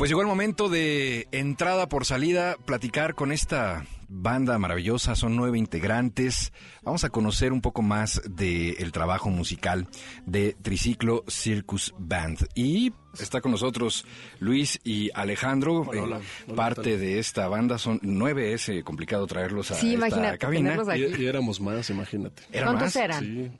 [0.00, 5.56] Pues llegó el momento de entrada por salida, platicar con esta banda maravillosa, son nueve
[5.56, 6.52] integrantes.
[6.82, 9.86] Vamos a conocer un poco más del trabajo musical
[10.26, 12.48] de Triciclo Circus Band.
[12.56, 14.04] Y está con nosotros
[14.40, 17.78] Luis y Alejandro, Hola, eh, hola, parte de esta banda.
[17.78, 20.74] Son nueve, es eh, complicado traerlos a Sí, esta imagínate, cabina.
[20.74, 21.04] aquí.
[21.18, 22.42] Y, y éramos más, imagínate.
[22.50, 22.96] ¿Eran ¿Cuántos más?
[22.96, 23.24] eran?
[23.24, 23.50] Sí,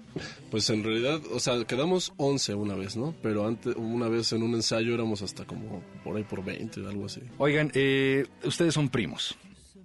[0.50, 3.14] pues en realidad, o sea, quedamos 11 una vez, ¿no?
[3.22, 7.06] Pero antes, una vez en un ensayo éramos hasta como por ahí por 20, algo
[7.06, 7.20] así.
[7.38, 9.38] Oigan, eh, ustedes son primos.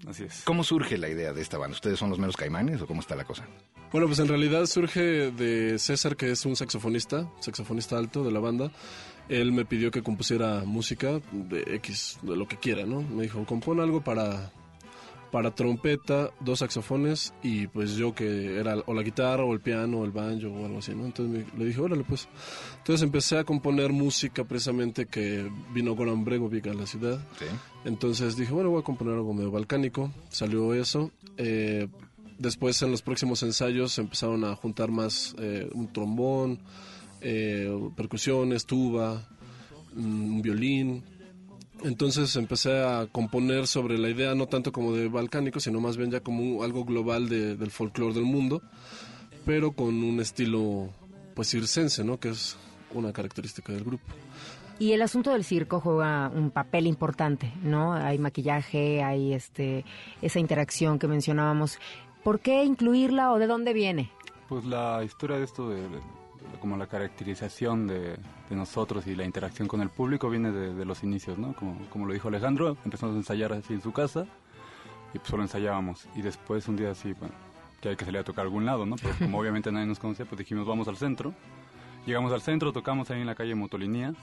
[0.08, 0.44] Así es.
[0.46, 1.76] ¿Cómo surge la idea de esta banda?
[1.76, 3.48] ¿Ustedes son los meros caimanes o cómo está la cosa?
[3.92, 8.40] Bueno, pues en realidad surge de César, que es un saxofonista, saxofonista alto de la
[8.40, 8.72] banda.
[9.30, 13.02] Él me pidió que compusiera música de X, de lo que quiera, ¿no?
[13.02, 14.52] Me dijo, compone algo para,
[15.36, 20.00] para trompeta, dos saxofones y pues yo que era o la guitarra o el piano
[20.00, 21.04] o el banjo o algo así, ¿no?
[21.06, 22.30] Entonces me- le dije, órale pues.
[22.78, 27.20] Entonces empecé a componer música precisamente que vino Goran Bregovic a la ciudad.
[27.38, 27.46] Sí.
[27.84, 30.10] Entonces dije, bueno, voy a componer algo medio balcánico.
[30.30, 31.12] Salió eso.
[31.36, 31.90] Eh,
[32.40, 36.60] después en los próximos ensayos empezaron a juntar más eh, un trombón,
[37.20, 39.28] eh, percusiones, tuba,
[39.96, 41.04] mm, un violín.
[41.86, 46.10] Entonces empecé a componer sobre la idea no tanto como de balcánico, sino más bien
[46.12, 48.62] ya como un- algo global de- del folclore del mundo,
[49.46, 50.90] pero con un estilo
[51.36, 52.20] pues circense, ¿no?
[52.20, 52.58] Que es
[52.94, 54.04] una característica del grupo.
[54.80, 57.94] Y el asunto del circo juega un papel importante, ¿no?
[57.94, 59.86] Hay maquillaje, hay este
[60.22, 61.78] esa interacción que mencionábamos.
[62.24, 64.10] ¿Por qué incluirla o de dónde viene?
[64.50, 65.88] Pues la historia de esto, de-
[66.66, 68.18] como la caracterización de,
[68.50, 71.54] de nosotros y la interacción con el público viene de, de los inicios, ¿no?
[71.54, 74.26] Como, como lo dijo Alejandro, empezamos a ensayar así en su casa
[75.14, 76.08] y pues solo ensayábamos.
[76.16, 77.36] Y después un día así, bueno,
[77.82, 78.96] que hay que salir a tocar a algún lado, ¿no?
[78.96, 81.36] Pero como obviamente nadie nos conocía, pues dijimos vamos al centro.
[82.08, 84.16] Llegamos al centro, tocamos ahí en la calle Motolinía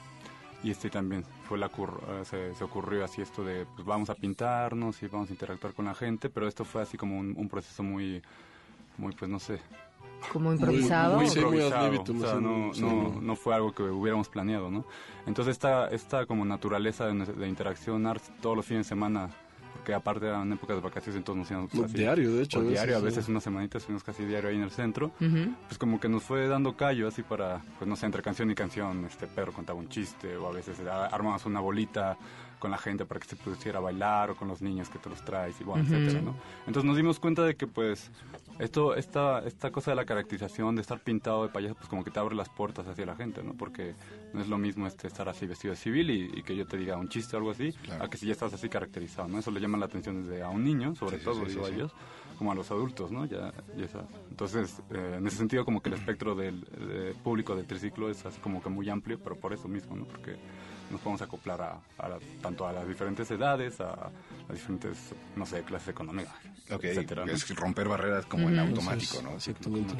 [0.65, 4.15] y este también fue la eh, se, se ocurrió así esto de pues vamos a
[4.15, 7.47] pintarnos y vamos a interactuar con la gente, pero esto fue así como un, un
[7.47, 8.21] proceso muy,
[8.97, 9.61] muy pues no sé,
[10.31, 11.17] Como improvisado.
[11.17, 13.35] muy- sí, muy improvisado, o sea, sí, no, sí, no, no.
[13.35, 14.85] fue algo que hubiéramos planeado, ¿no?
[15.25, 19.29] Entonces esta, esta como naturaleza de, de interacción art todos los fines de semana,
[19.73, 22.63] porque aparte eran épocas de vacaciones, entonces nos íbamos No, diario, de hecho, o a
[22.65, 23.05] veces, diario, a sí.
[23.05, 25.53] veces unas semanitas estuvimos casi diario ahí en el centro, Ujú.
[25.67, 28.55] pues como que nos fue dando callo así para, pues no sé, entre canción y
[28.55, 32.17] canción, este perro contaba un chiste, o a veces ah, armamos una bolita
[32.63, 35.21] con la gente para que se pudiera bailar, o con los niños que te los
[35.25, 36.33] traes, y bueno, etcétera, ¿no?
[36.65, 38.09] Entonces nos dimos cuenta de que pues
[38.57, 42.11] esto, esta, esta cosa de la caracterización, de estar pintado de payaso, pues como que
[42.11, 43.53] te abre las puertas hacia la gente, ¿no?
[43.53, 43.95] Porque
[44.33, 46.77] no es lo mismo este estar así vestido de civil y, y que yo te
[46.77, 49.39] diga un chiste o algo así, a que si ya estás así caracterizado, ¿no?
[49.39, 51.69] Eso le llama la atención desde a un niño, sobre Sí, todo, sí, digo sí,
[51.71, 51.75] a sí.
[51.75, 51.91] ellos,
[52.37, 53.25] como a los adultos, ¿no?
[53.25, 54.07] Ya, ya sabes.
[54.29, 58.25] Entonces, eh, en ese sentido, como que el espectro del eh, público del triciclo es
[58.25, 60.05] así como que muy amplio, pero por eso mismo, ¿no?
[60.05, 60.37] Porque
[60.93, 64.09] nos podemos acoplar a, a la- tanto a las diferentes edades, a
[64.47, 64.97] las diferentes,
[65.35, 66.33] no sé, clases económicas,
[66.71, 67.31] Ok, etcétera, ¿no?
[67.31, 69.31] es romper barreras como en automático, ¿no?
[69.35, 69.95] Exactamente.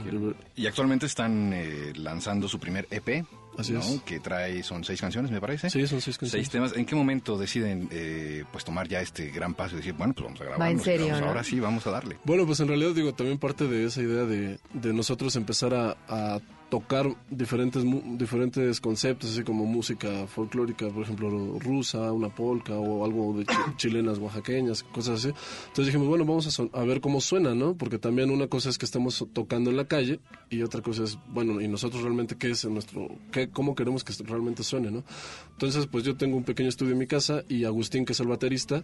[0.55, 3.25] Y actualmente están eh, lanzando su primer EP,
[3.55, 3.81] Así ¿no?
[3.81, 4.01] es.
[4.01, 5.69] Que trae, son seis canciones, me parece.
[5.69, 6.31] Sí, son seis canciones.
[6.47, 6.75] Seis temas.
[6.75, 10.23] ¿En qué momento deciden eh, pues tomar ya este gran paso y decir, bueno, pues
[10.25, 10.61] vamos a grabar?
[10.61, 11.27] Va en serio, ¿no?
[11.27, 12.17] Ahora sí, vamos a darle.
[12.23, 15.95] Bueno, pues en realidad digo, también parte de esa idea de, de nosotros empezar a,
[16.07, 16.39] a
[16.73, 17.83] tocar diferentes
[18.17, 21.29] diferentes conceptos, así como música folclórica, por ejemplo,
[21.59, 25.27] rusa, una polka o algo de chi- chilenas, oaxaqueñas, cosas así.
[25.67, 27.75] Entonces dijimos, bueno, vamos a, son- a ver cómo suena, ¿no?
[27.77, 31.19] Porque también una cosa es que estemos tocando en la calle y otra cosa es,
[31.27, 35.03] bueno, y nosotros realmente qué es en nuestro, qué, cómo queremos que realmente suene, ¿no?
[35.51, 38.27] Entonces, pues yo tengo un pequeño estudio en mi casa y Agustín, que es el
[38.27, 38.81] baterista,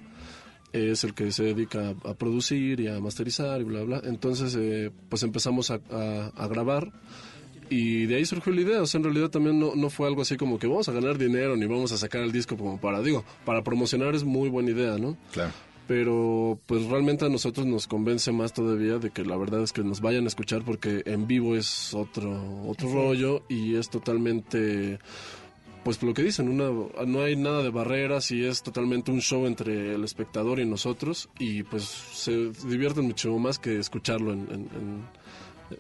[0.73, 4.01] es el que se dedica a, a producir y a masterizar y bla, bla.
[4.03, 6.91] Entonces, eh, pues empezamos a, a- a grabar
[7.69, 10.21] Y de ahí surgió la idea, o sea, en realidad también no, no fue algo
[10.21, 13.01] así como que vamos a ganar dinero ni vamos a sacar el disco como para,
[13.01, 15.17] digo, para promocionar es muy buena idea, ¿no?
[15.31, 15.51] Claro.
[15.87, 19.83] Pero pues realmente a nosotros nos convence más todavía de que la verdad es que
[19.83, 24.99] nos vayan a escuchar porque en vivo es otro, otro rollo y es totalmente
[25.83, 26.69] pues lo que dicen, una,
[27.05, 31.29] no hay nada de barreras y es totalmente un show entre el espectador y nosotros
[31.39, 35.03] y pues se divierten mucho más que escucharlo en, en, en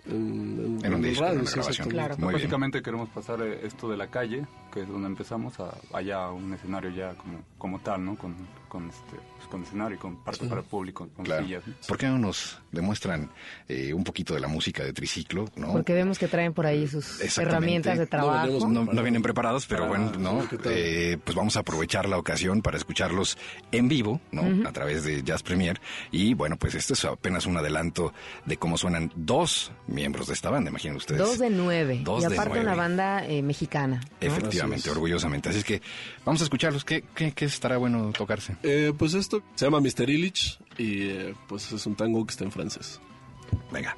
[0.07, 1.89] en, en un disco, radio, en una grabación.
[1.89, 2.15] Claro.
[2.17, 2.31] Bien.
[2.31, 6.31] Básicamente queremos pasar eh, esto de la calle, que es donde empezamos, a allá a
[6.31, 8.15] un escenario ya como, como tal, ¿no?
[8.17, 8.35] Con,
[8.67, 11.43] con, este, pues, con escenario, con parte para el público, con Claro.
[11.45, 11.65] sillas.
[11.67, 11.73] ¿no?
[11.87, 13.29] ¿Por qué no nos demuestran
[13.67, 15.45] eh, un poquito de la música de Triciclo?
[15.55, 15.71] ¿no?
[15.73, 18.67] Porque vemos que traen por ahí sus herramientas de trabajo.
[18.67, 20.47] No, no vienen preparados, pero Para- bueno, ¿no?
[20.65, 23.37] Eh, pues vamos a aprovechar la ocasión para escucharlos
[23.71, 24.67] en vivo, ¿no?
[24.67, 25.81] A través de Jazz Premier.
[26.11, 28.13] Y bueno, pues este es apenas un adelanto
[28.45, 31.19] de cómo suenan dos miembros de esta banda, imaginen ustedes.
[31.21, 32.01] Dos de nueve.
[32.03, 32.65] Dos y de aparte nueve.
[32.65, 33.99] una banda eh, mexicana.
[34.21, 34.27] ¿no?
[34.59, 35.49] Efectivamente, orgullosamente.
[35.49, 35.81] Así es que
[36.25, 36.83] vamos a escucharlos.
[36.85, 38.57] ¿Qué, qué, qué estará bueno tocarse?
[38.63, 40.09] Eh, pues esto se llama Mr.
[40.09, 42.99] Illich y eh, pues es un tango que está en francés.
[43.71, 43.95] Venga.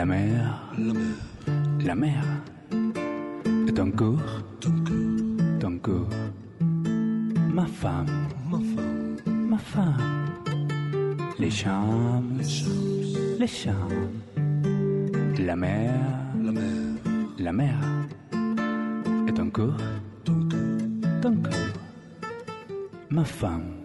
[0.00, 0.72] La mer,
[1.84, 2.24] la mer,
[3.68, 4.30] et ton cours,
[5.60, 6.08] ton cours,
[7.52, 8.06] ma femme,
[9.26, 10.26] ma femme,
[11.38, 12.22] les champs,
[13.38, 13.74] les champs,
[15.38, 15.92] la mer,
[17.38, 17.78] la mer,
[19.28, 19.76] et ton cours,
[20.24, 21.74] ton cours,
[23.10, 23.79] ma femme.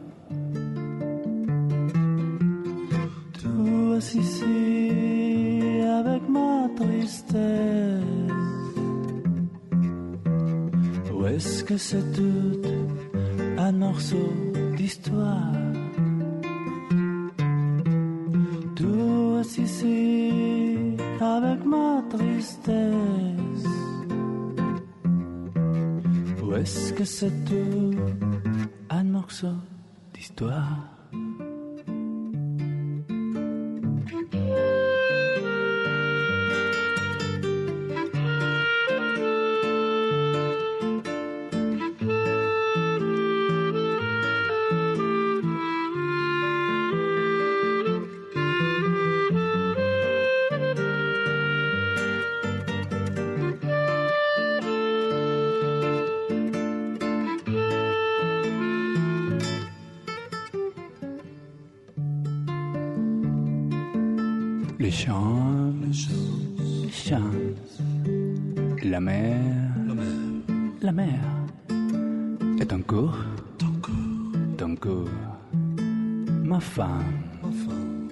[11.75, 12.61] Que c'est tout
[13.57, 14.31] un morceau
[14.77, 15.51] d'histoire?
[18.77, 20.31] Toi ici
[21.19, 23.67] avec ma tristesse.
[26.41, 27.74] Où est-ce que c'est tout
[64.85, 67.31] Les champs, les champs,
[68.83, 69.41] la mer,
[70.79, 71.19] la mer,
[72.61, 73.17] et ton cours,
[74.59, 75.09] ton cours,
[76.43, 77.01] ma femme,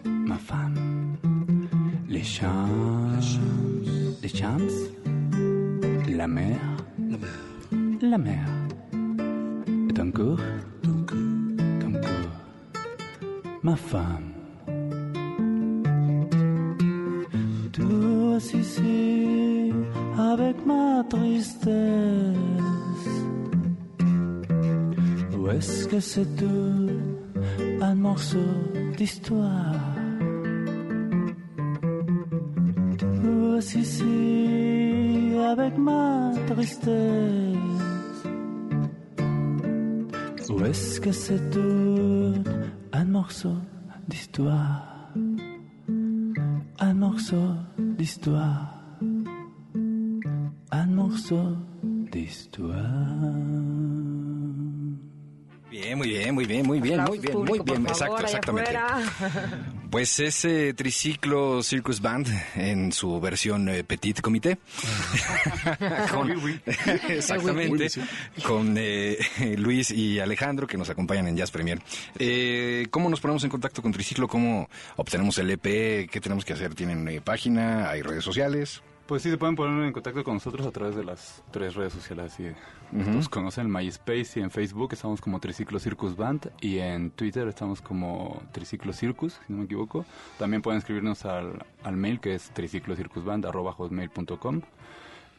[0.03, 1.15] ma femme,
[2.09, 2.49] les champs,
[4.23, 4.57] les champs,
[6.09, 6.59] la mer,
[8.01, 8.47] la mer,
[9.91, 10.41] et ton cours,
[26.13, 26.45] cette
[27.81, 28.37] un morceau
[28.95, 29.42] d'histoire.
[59.89, 64.57] Pues ese triciclo Circus Band en su versión eh, Petit Comité.
[66.11, 66.31] Con-
[67.09, 67.87] exactamente.
[68.45, 69.17] Con eh,
[69.57, 71.79] Luis y Alejandro que nos acompañan en Jazz Premier.
[72.17, 74.27] Eh, ¿Cómo nos ponemos en contacto con Triciclo?
[74.27, 76.09] ¿Cómo obtenemos el EP?
[76.09, 76.73] ¿Qué tenemos que hacer?
[76.75, 77.89] ¿Tienen eh, página?
[77.89, 78.81] ¿Hay redes sociales?
[79.05, 81.91] Pues sí, se pueden poner en contacto con nosotros a través de las tres redes
[81.91, 82.31] sociales.
[82.33, 82.45] Así
[82.91, 87.45] nos conocen en MySpace y en Facebook estamos como Triciclo Circus Band y en Twitter
[87.49, 90.05] estamos como Triciclo Circus, si no me equivoco.
[90.39, 94.61] También pueden escribirnos al, al mail que es triciclocircusband.com.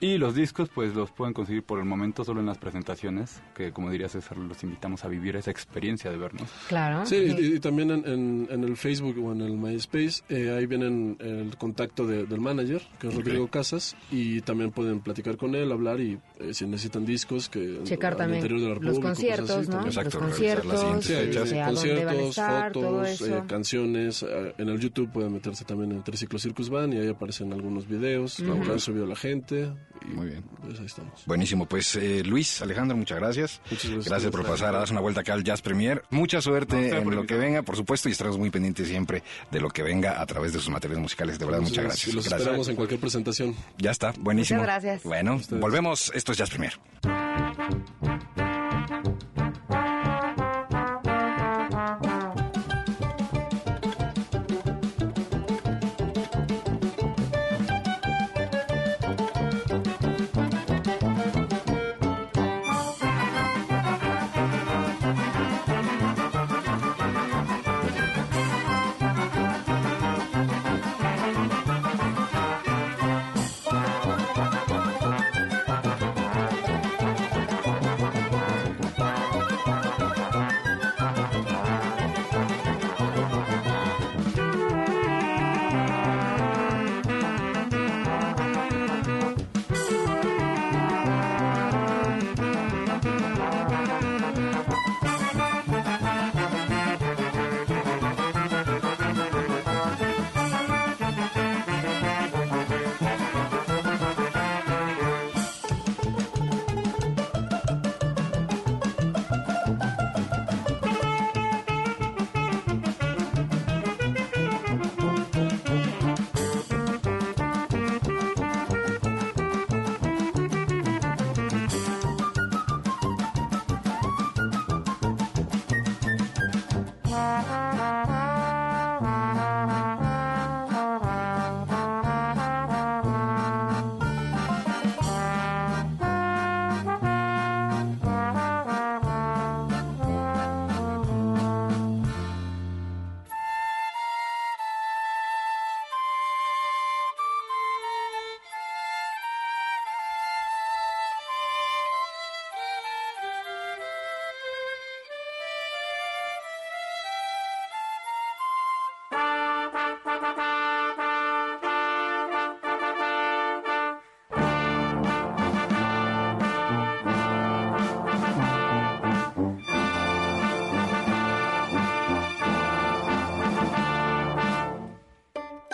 [0.05, 3.73] Y los discos, pues los pueden conseguir por el momento solo en las presentaciones, que
[3.73, 6.51] como diría César, los invitamos a vivir esa experiencia de vernos.
[6.69, 7.07] Claro.
[7.07, 10.67] Sí, y, y también en, en- en el Facebook o en el MySpace, eh, ahí
[10.67, 15.55] vienen el contacto de- del manager, que es Rodrigo Casas, y también pueden platicar con
[15.55, 18.83] él, hablar y eh, si necesitan discos que Checar al también interior de la los
[18.85, 19.87] República, conciertos, cosas así, ¿no?
[19.87, 24.23] Exacto, los conciertos, Sí, van a conciertos, estar, fotos, eh, canciones.
[24.23, 27.89] eh, en el YouTube pueden meterse también en Triciclo Circus Band y ahí aparecen algunos
[27.89, 29.73] videos lo que han subido la gente.
[30.05, 30.45] Y Muy bien.
[30.63, 31.25] Pues ahí estamos.
[31.27, 33.61] Buenísimo, pues eh, Luis, Alejandro, muchas gracias.
[33.71, 34.09] Muchas gracias.
[34.09, 36.03] Gracias por pasar a darse una vuelta acá al Jazz Premier.
[36.11, 39.61] Mucha suerte No, en lo que venga, por supuesto, y estaremos muy pendientes siempre de
[39.61, 41.39] lo que venga a través de sus materiales musicales.
[41.39, 42.15] De verdad, muchas Entonces, gracias.
[42.15, 42.41] Los Gracias.
[42.41, 43.57] esperamos en cualquier presentación.
[43.79, 44.61] Ya está, buenísimo.
[44.61, 45.03] Muchas gracias.
[45.05, 46.13] Bueno, volvemos.
[46.15, 46.73] Esto es Jazz Premier.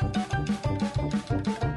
[0.01, 0.13] フフ
[1.37, 1.70] フフ。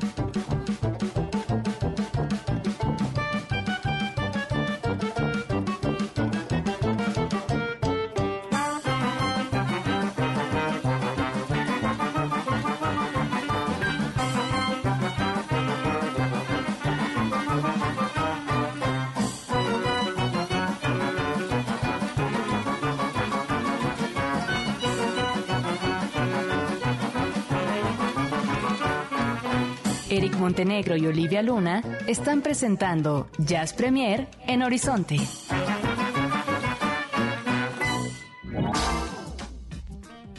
[30.16, 35.18] Eric Montenegro y Olivia Luna están presentando Jazz Premier en Horizonte.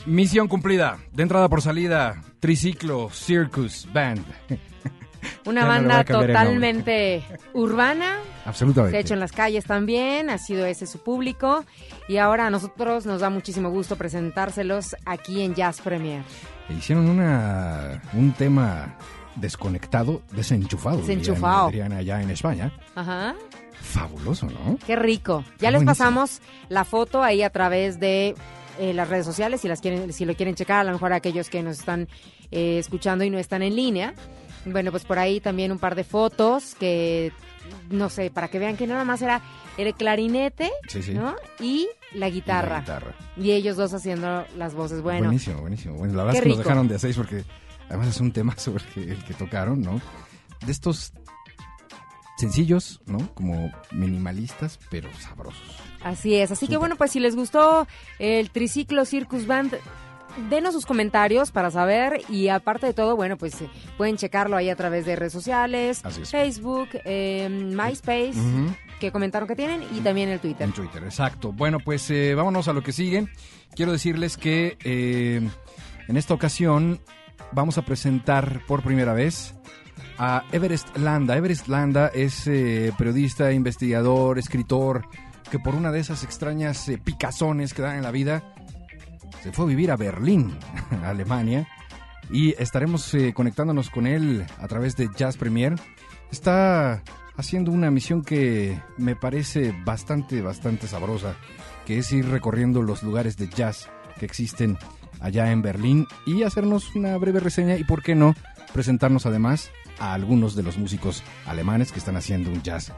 [0.07, 0.99] Misión cumplida.
[1.13, 4.25] De entrada por salida, Triciclo Circus Band.
[5.45, 8.93] Una no banda totalmente urbana, Absolutamente.
[8.93, 11.65] se ha hecho en las calles también, ha sido ese su público
[12.07, 16.23] y ahora a nosotros nos da muchísimo gusto presentárselos aquí en Jazz Premier.
[16.69, 18.97] Hicieron una, un tema
[19.37, 20.99] desconectado, desenchufado.
[20.99, 21.69] Desenchufado.
[21.69, 22.73] dirían allá en España.
[22.95, 23.35] Ajá.
[23.81, 24.79] Fabuloso, ¿no?
[24.87, 25.45] Qué rico.
[25.59, 25.87] Qué Ya les buenísimo.
[25.87, 28.35] pasamos la foto ahí a través de
[28.79, 31.49] eh, las redes sociales, si las quieren, si lo quieren checar, a lo mejor aquellos
[31.51, 32.09] que nos están
[32.51, 34.15] eh, escuchando y no están en línea.
[34.65, 37.33] Bueno, pues por ahí también un par de fotos que,
[37.91, 39.43] no sé, para que vean que nada más era
[39.77, 41.13] el clarinete, Sí, sí.
[41.13, 41.35] ¿no?
[41.61, 42.77] Y la guitarra.
[42.77, 43.15] La guitarra.
[43.37, 45.03] Y ellos dos haciendo las voces.
[45.03, 45.97] Bueno, Buenísimo, buenísimo.
[45.97, 47.45] Bueno, la verdad es que nos dejaron de a seis porque
[47.89, 50.01] además es un tema sobre el que, el que tocaron, ¿no?
[50.65, 51.13] De estos
[52.37, 53.19] sencillos, ¿no?
[53.35, 55.63] Como minimalistas, pero sabrosos.
[56.03, 56.51] así es.
[56.51, 57.87] Así que bueno, pues si les gustó
[58.19, 59.75] el Triciclo Circus Band,
[60.51, 64.69] denos sus comentarios para saber y aparte de todo, bueno, pues eh, pueden checarlo ahí
[64.69, 66.03] a través de redes sociales.
[66.29, 68.35] Facebook, eh, MySpace,
[68.99, 70.67] que comentaron que tienen y también el Twitter.
[70.67, 71.53] En Twitter, exacto.
[71.53, 73.29] Bueno, pues eh, vámonos a lo que sigue.
[73.75, 75.41] Quiero decirles que eh,
[76.09, 77.01] en esta ocasión
[77.53, 79.55] vamos a presentar por primera vez
[80.19, 81.37] a Everest Landa.
[81.37, 85.07] Everest Landa es eh, periodista, investigador, escritor,
[85.51, 88.55] que por una de esas extrañas eh, picazones que dan en la vida,
[89.43, 90.57] se fue a vivir a Berlín,
[91.05, 91.69] Alemania,
[92.31, 95.75] y estaremos eh, conectándonos con él a través de Jazz Premier.
[96.31, 97.03] Está
[97.37, 101.37] haciendo una misión que me parece bastante, bastante sabrosa,
[101.85, 104.79] que es ir recorriendo los lugares de jazz que existen
[105.25, 108.35] allá en Berlín y hacernos una breve reseña y, por qué no,
[108.75, 112.93] presentarnos además a algunos de los músicos alemanes que están haciendo un jazz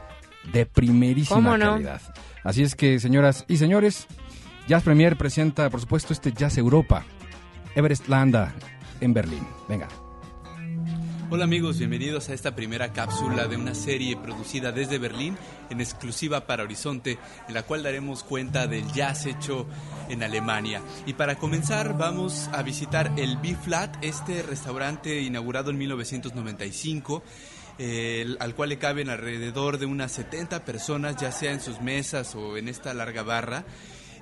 [0.51, 2.01] de primerísima calidad.
[2.43, 4.07] Así es que, señoras y señores,
[4.67, 7.05] Jazz Premier presenta, por supuesto, este Jazz Europa,
[7.75, 8.53] Everest Landa,
[8.99, 9.47] en Berlín.
[9.69, 9.87] Venga.
[11.29, 15.37] Hola amigos, bienvenidos a esta primera cápsula de una serie producida desde Berlín
[15.69, 17.19] en exclusiva para Horizonte,
[17.49, 19.67] en la cual daremos cuenta del jazz hecho
[20.07, 20.81] en Alemania.
[21.05, 27.23] Y para comenzar vamos a visitar el B-Flat, este restaurante inaugurado en 1995.
[27.79, 31.79] eh, el- al cual le caben alrededor de unas 70 personas, ya sea en sus
[31.79, 33.65] mesas o en esta larga barra,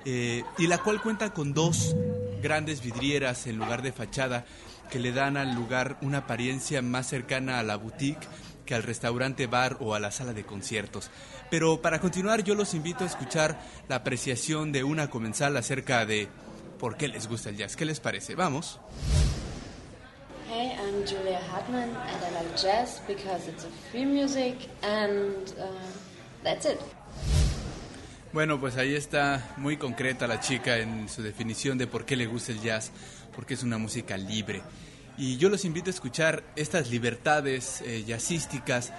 [0.04, 1.96] eh, y la cual cuenta con dos
[2.42, 4.44] grandes vidrieras en lugar de fachada
[4.88, 8.26] que le dan al lugar una apariencia más cercana a la boutique
[8.64, 11.10] que al restaurante bar o a la sala de conciertos.
[11.50, 16.28] Pero para continuar yo los invito a escuchar la apreciación de una comensal acerca de
[16.78, 17.76] por qué les gusta el jazz.
[17.76, 18.34] ¿Qué les parece?
[18.34, 18.80] Vamos.
[20.48, 25.66] Hey, I'm Julia Hartmann and I like jazz because it's a free music and uh,
[26.42, 26.78] that's it.
[28.32, 32.26] Bueno, pues ahí está muy concreta la chica en su definición de por qué le
[32.26, 32.92] gusta el jazz,
[33.36, 34.62] porque es una música libre.
[35.18, 38.92] Y yo los invito a escuchar estas libertades eh, jazzísticas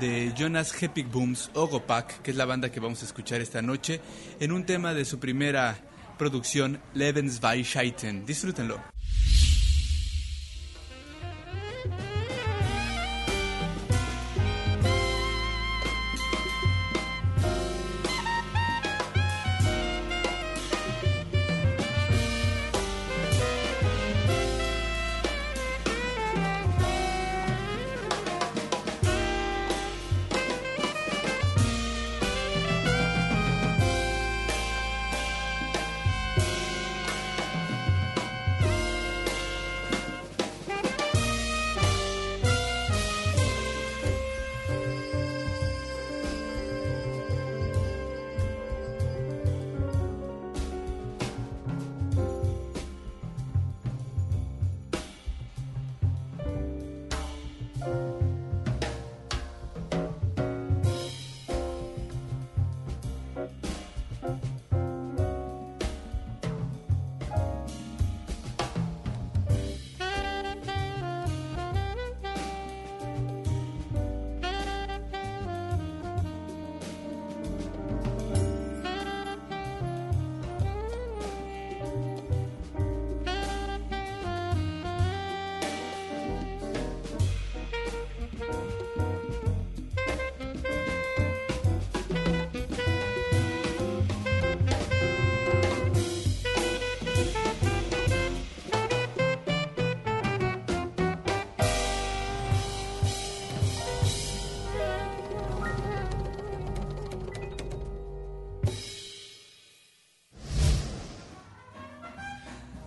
[0.00, 4.00] de Jonas Hepigbooms Ogopak, que es la banda que vamos a escuchar esta noche,
[4.40, 5.78] en un tema de su primera
[6.18, 8.26] producción, Lebensweisheiten.
[8.26, 8.93] Disfrútenlo.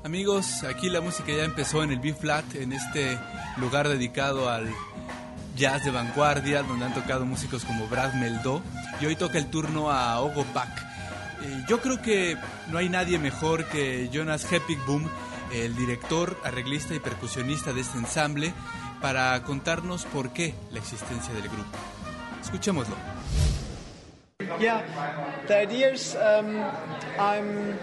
[0.07, 3.17] Amigos, aquí la música ya empezó en el B-Flat, en este
[3.57, 4.73] lugar dedicado al
[5.57, 8.61] jazz de vanguardia, donde han tocado músicos como Brad Meldó,
[9.01, 10.69] y hoy toca el turno a Ogo Pak.
[11.41, 12.37] Eh, yo creo que
[12.69, 15.09] no hay nadie mejor que Jonas Hepigboom,
[15.53, 18.53] el director, arreglista y percusionista de este ensamble,
[19.01, 21.77] para contarnos por qué la existencia del grupo.
[22.41, 22.95] Escuchémoslo.
[24.57, 24.81] Yeah,
[25.47, 26.63] the idea is um,
[27.19, 27.77] I'm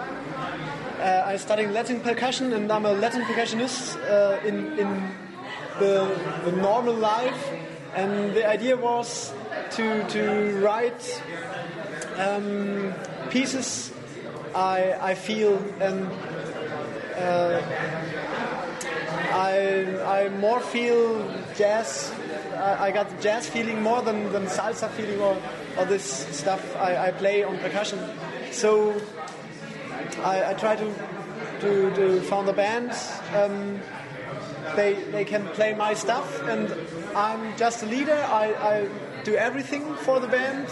[1.05, 5.11] uh, I'm studying Latin percussion and I'm a Latin percussionist uh, in in
[5.79, 6.09] the,
[6.45, 7.51] the normal life,
[7.95, 9.35] and the idea was
[9.73, 11.23] to to write
[12.17, 12.95] um,
[13.31, 13.93] pieces
[14.55, 16.11] I I feel and.
[17.15, 17.63] Uh,
[19.31, 19.87] I
[20.25, 22.13] I more feel jazz.
[22.57, 25.37] I, got the jazz feeling more than, than salsa feeling or,
[25.77, 27.99] or this stuff I, I play on percussion.
[28.53, 28.95] So
[30.23, 30.95] I, I try to
[31.61, 32.93] to to, found the band,
[33.35, 33.81] um,
[34.77, 36.75] they they can play my stuff, and
[37.17, 38.17] I'm just a leader.
[38.17, 38.89] I, I
[39.25, 40.69] do everything for the band.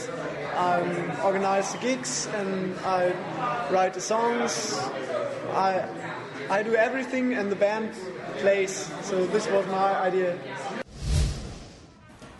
[0.54, 3.14] I organize the gigs and I
[3.70, 4.78] write the songs.
[5.52, 5.88] I
[6.50, 7.94] I do everything, and the band
[8.38, 8.90] plays.
[9.02, 10.38] So this was my idea.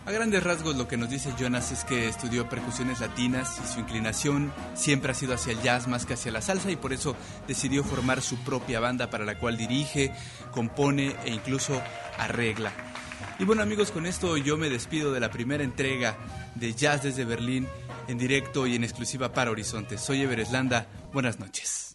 [0.05, 3.79] A grandes rasgos lo que nos dice Jonas es que estudió percusiones latinas y su
[3.79, 7.15] inclinación siempre ha sido hacia el jazz más que hacia la salsa y por eso
[7.47, 10.13] decidió formar su propia banda para la cual dirige,
[10.51, 11.81] compone e incluso
[12.17, 12.73] arregla.
[13.39, 16.17] Y bueno amigos, con esto yo me despido de la primera entrega
[16.55, 17.65] de Jazz desde Berlín
[18.09, 19.97] en directo y en exclusiva para Horizonte.
[19.97, 21.92] Soy Ever Landa, buenas noches.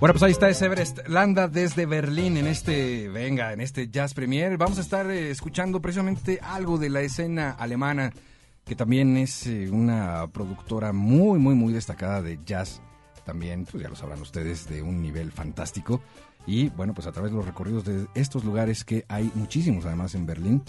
[0.00, 4.14] Bueno, pues ahí está ese Everest Landa desde Berlín en este, venga, en este Jazz
[4.14, 4.56] Premier.
[4.56, 8.12] Vamos a estar eh, escuchando precisamente algo de la escena alemana,
[8.64, 12.80] que también es eh, una productora muy, muy, muy destacada de jazz.
[13.24, 16.00] También, pues ya lo sabrán ustedes, de un nivel fantástico.
[16.46, 20.14] Y bueno, pues a través de los recorridos de estos lugares que hay muchísimos además
[20.14, 20.62] en Berlín,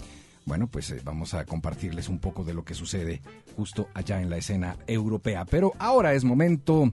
[0.50, 3.22] bueno, pues eh, vamos a compartirles un poco de lo que sucede
[3.56, 5.44] justo allá en la escena europea.
[5.44, 6.92] Pero ahora es momento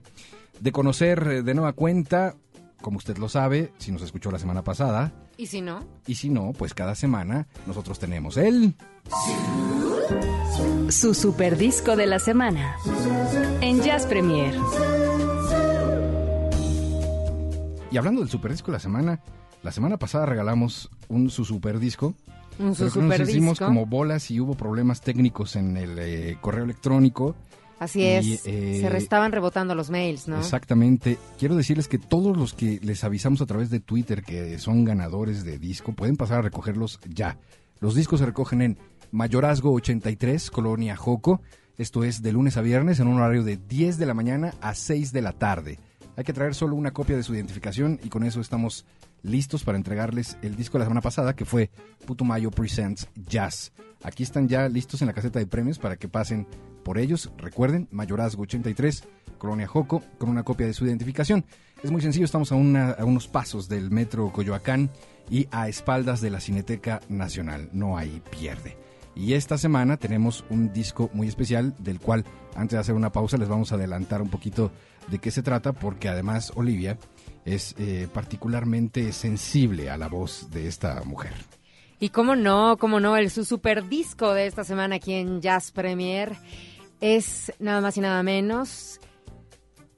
[0.60, 2.36] de conocer eh, de nueva cuenta,
[2.82, 5.12] como usted lo sabe, si nos escuchó la semana pasada.
[5.38, 5.84] ¿Y si no?
[6.06, 8.76] Y si no, pues cada semana nosotros tenemos el...
[10.89, 12.76] Su super disco de la semana.
[13.62, 14.54] En Jazz Premier.
[17.89, 19.20] Y hablando del super disco de la semana,
[19.63, 22.13] la semana pasada regalamos un su super disco.
[22.60, 26.63] Un pero que nos hicimos como bolas y hubo problemas técnicos en el eh, correo
[26.63, 27.36] electrónico.
[27.80, 30.39] Así Y, es, eh, se restaban rebotando los mails, ¿no?
[30.39, 31.17] Exactamente.
[31.38, 35.43] Quiero decirles que todos los que les avisamos a través de Twitter que son ganadores
[35.43, 37.38] de disco pueden pasar a recogerlos ya.
[37.80, 38.78] Los discos se recogen en
[39.12, 41.41] Mayorazgo 83, Colonia Joco.
[41.78, 44.74] Esto es de lunes a viernes en un horario de 10 de la mañana a
[44.74, 45.80] 6 de la tarde.
[46.15, 48.86] Hay que traer solo una copia de su identificación y con eso estamos
[49.23, 51.69] listos para entregarles el disco de la semana pasada que fue
[52.06, 53.71] Putumayo Presents Jazz.
[54.03, 56.47] Aquí están ya listos en la caseta de premios para que pasen
[56.84, 57.32] por ellos.
[57.38, 59.03] Recuerden, Mayorazgo 83,
[59.38, 61.45] Colonia Joco, con una copia de su identificación.
[61.84, 64.89] Es muy sencillo, estamos a, a unos pasos del metro Coyoacán
[65.30, 67.69] y a espaldas de la Cineteca Nacional.
[67.73, 68.77] No hay pierde.
[69.15, 72.23] Y esta semana tenemos un disco muy especial del cual
[72.56, 74.71] antes de hacer una pausa les vamos a adelantar un poquito
[75.10, 76.97] de qué se trata porque además Olivia
[77.47, 81.33] es eh, particularmente sensible a la voz de esta mujer.
[81.99, 85.71] Y cómo no, cómo no, el su super disco de esta semana aquí en Jazz
[85.71, 86.36] Premier
[86.99, 88.99] es nada más y nada menos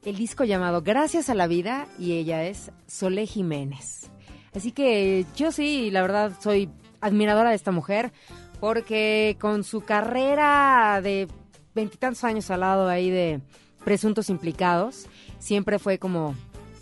[0.06, 4.10] el disco llamado Gracias a la Vida y ella es Sole Jiménez.
[4.56, 6.70] Así que yo sí, la verdad, soy
[7.02, 8.14] admiradora de esta mujer
[8.60, 11.28] porque con su carrera de
[11.74, 13.42] veintitantos años al lado ahí de
[13.84, 15.08] presuntos implicados,
[15.40, 16.36] siempre fue como,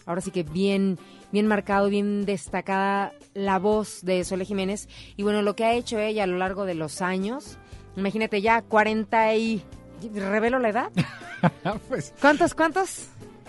[0.08, 0.98] ahora sí que bien,
[1.32, 4.88] bien marcado, bien destacada la voz de Sole Jiménez.
[5.16, 7.60] Y bueno, lo que ha hecho ella a lo largo de los años,
[7.96, 9.64] imagínate ya 40 y...
[10.14, 10.92] ¿Revelo la edad?
[11.90, 13.08] pues, ¿Cuántos, cuántos?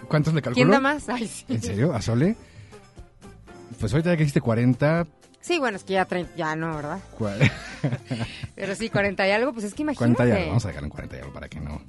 [0.09, 0.55] ¿Cuántos le calculo?
[0.55, 1.09] ¿Quién da más?
[1.09, 1.45] Ay, sí.
[1.49, 1.95] ¿En serio?
[1.95, 2.37] ¿A Sole?
[3.79, 5.07] Pues ahorita ya que dijiste 40...
[5.41, 6.99] Sí, bueno, es que ya, 30, ya no, ¿verdad?
[8.55, 10.15] Pero sí, 40 y algo, pues es que imagínate.
[10.17, 10.49] 40 y algo.
[10.49, 11.81] Vamos a dejarlo en 40 y algo para que no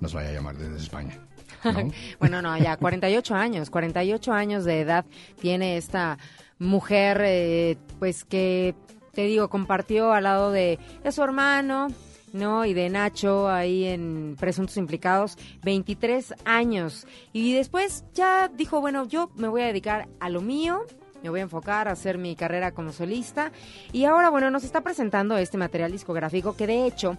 [0.00, 1.18] nos vaya a llamar desde España.
[1.64, 1.90] ¿No?
[2.18, 5.04] Bueno, no, ya 48 años, 48 años de edad
[5.40, 6.18] tiene esta
[6.58, 8.74] mujer, eh, pues que,
[9.12, 11.88] te digo, compartió al lado de, de su hermano,
[12.34, 12.64] ¿no?
[12.64, 17.06] Y de Nacho ahí en Presuntos Implicados, 23 años.
[17.32, 20.84] Y después ya dijo, bueno, yo me voy a dedicar a lo mío.
[21.22, 23.50] Me voy a enfocar a hacer mi carrera como solista.
[23.92, 27.16] Y ahora, bueno, nos está presentando este material discográfico que de hecho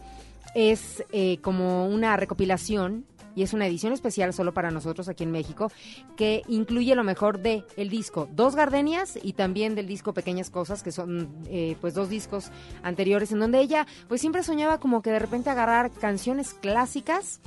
[0.54, 5.32] es eh, como una recopilación y es una edición especial solo para nosotros aquí en
[5.32, 5.71] México
[6.15, 10.84] que incluye lo mejor de el disco Dos Gardenias y también del disco Pequeñas Cosas
[10.84, 12.52] que son eh, pues dos discos
[12.84, 17.39] anteriores en donde ella pues siempre soñaba como que de repente agarrar canciones clásicas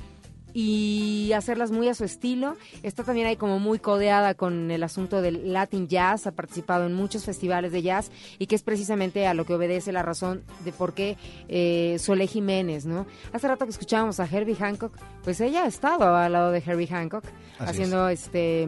[0.53, 2.55] y hacerlas muy a su estilo.
[2.83, 6.93] Está también ahí como muy codeada con el asunto del Latin Jazz, ha participado en
[6.93, 10.71] muchos festivales de jazz y que es precisamente a lo que obedece la razón de
[10.71, 13.05] por qué eh, Sole Jiménez, ¿no?
[13.33, 16.87] Hace rato que escuchábamos a Herbie Hancock, pues ella ha estado al lado de Herbie
[16.87, 17.25] Hancock
[17.59, 18.67] Así haciendo este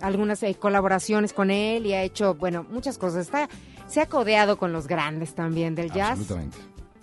[0.00, 3.26] algunas eh, colaboraciones con él y ha hecho, bueno, muchas cosas.
[3.26, 3.48] Está,
[3.88, 6.10] se ha codeado con los grandes también del jazz.
[6.12, 6.58] Absolutamente.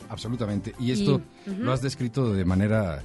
[0.07, 0.75] Absolutamente.
[0.79, 3.03] Y esto Y- lo has descrito de manera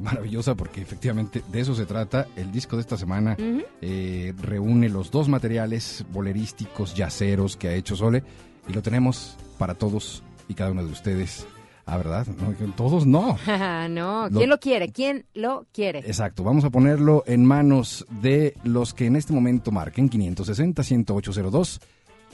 [0.00, 2.28] maravillosa porque efectivamente de eso se trata.
[2.36, 3.36] El disco de esta semana
[3.80, 8.22] eh, reúne los dos materiales bolerísticos, yaceros que ha hecho Sole
[8.68, 11.46] y lo tenemos para todos y cada uno de ustedes.
[11.86, 12.26] Ah, ¿verdad?
[12.26, 13.36] No, todos no.
[13.90, 14.90] no, ¿quién lo, quiere?
[14.90, 15.98] ¿Quién lo quiere?
[15.98, 21.80] Exacto, vamos a ponerlo en manos de los que en este momento marquen 560-10802.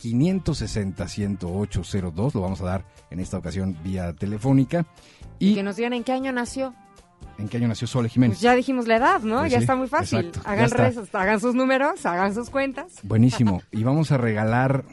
[0.00, 4.86] 560-10802, lo vamos a dar en esta ocasión vía telefónica.
[5.38, 6.74] Y, que nos digan en qué año nació.
[7.38, 8.36] ¿En qué año nació Sole Jiménez?
[8.36, 9.40] Pues ya dijimos la edad, ¿no?
[9.40, 10.30] Pues ya está muy fácil.
[10.44, 10.70] hagan,
[11.12, 12.98] hagan sus números, hagan sus cuentas.
[13.02, 13.62] Buenísimo.
[13.72, 14.84] y vamos a regalar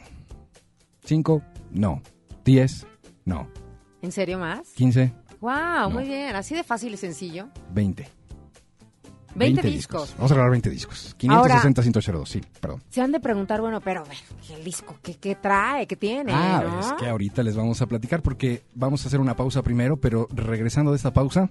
[1.04, 2.02] 5, no.
[2.44, 2.86] 10,
[3.26, 3.48] no.
[4.00, 4.70] ¿En serio más?
[4.74, 5.12] 15.
[5.40, 6.34] Wow, muy bien.
[6.34, 7.48] Así de fácil y sencillo.
[7.74, 8.08] 20.
[9.34, 10.14] 20, discos.
[10.16, 11.14] Vamos a regalar 20 discos.
[11.16, 12.82] 560, 182, sí, perdón.
[12.88, 14.02] Se han de preguntar, bueno, pero
[14.54, 15.86] el disco, ¿qué, qué trae?
[15.86, 16.32] ¿Qué tiene?
[16.34, 19.96] Ah, es que ahorita les vamos a platicar porque vamos a hacer una pausa primero,
[19.96, 21.48] pero regresando de esta pausa,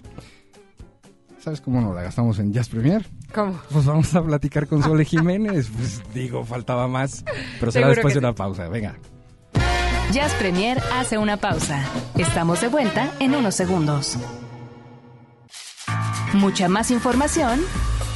[1.47, 3.05] ¿sabes cómo nos la gastamos en Jazz Premier?
[3.33, 3.57] ¿Cómo?
[3.71, 5.69] Pues vamos a platicar con Sole Jiménez.
[5.73, 7.23] Pues digo, faltaba más,
[7.57, 8.67] pero será después de una pausa.
[8.67, 8.97] Venga.
[10.11, 11.85] Jazz Premier hace una pausa.
[12.17, 14.17] Estamos de vuelta en unos segundos.
[16.33, 17.61] Mucha más información,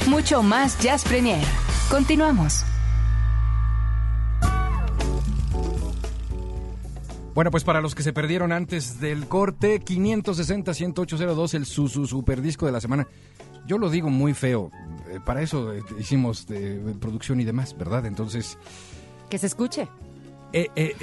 [0.08, 1.42] mucho más Jazz Premier.
[1.90, 2.66] Continuamos.
[7.34, 12.42] Bueno, pues para los que se perdieron antes del corte, 560-10802, el su, su super
[12.42, 13.08] disco de la semana.
[13.66, 14.70] Yo lo digo muy feo.
[15.08, 18.06] Eh, para eso eh, hicimos de, producción y demás, ¿verdad?
[18.06, 18.58] Entonces.
[19.30, 19.88] Que se escuche.
[20.52, 20.68] Eh,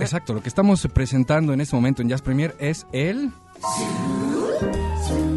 [0.00, 3.30] exacto, lo que estamos presentando en este momento en Jazz Premier es el...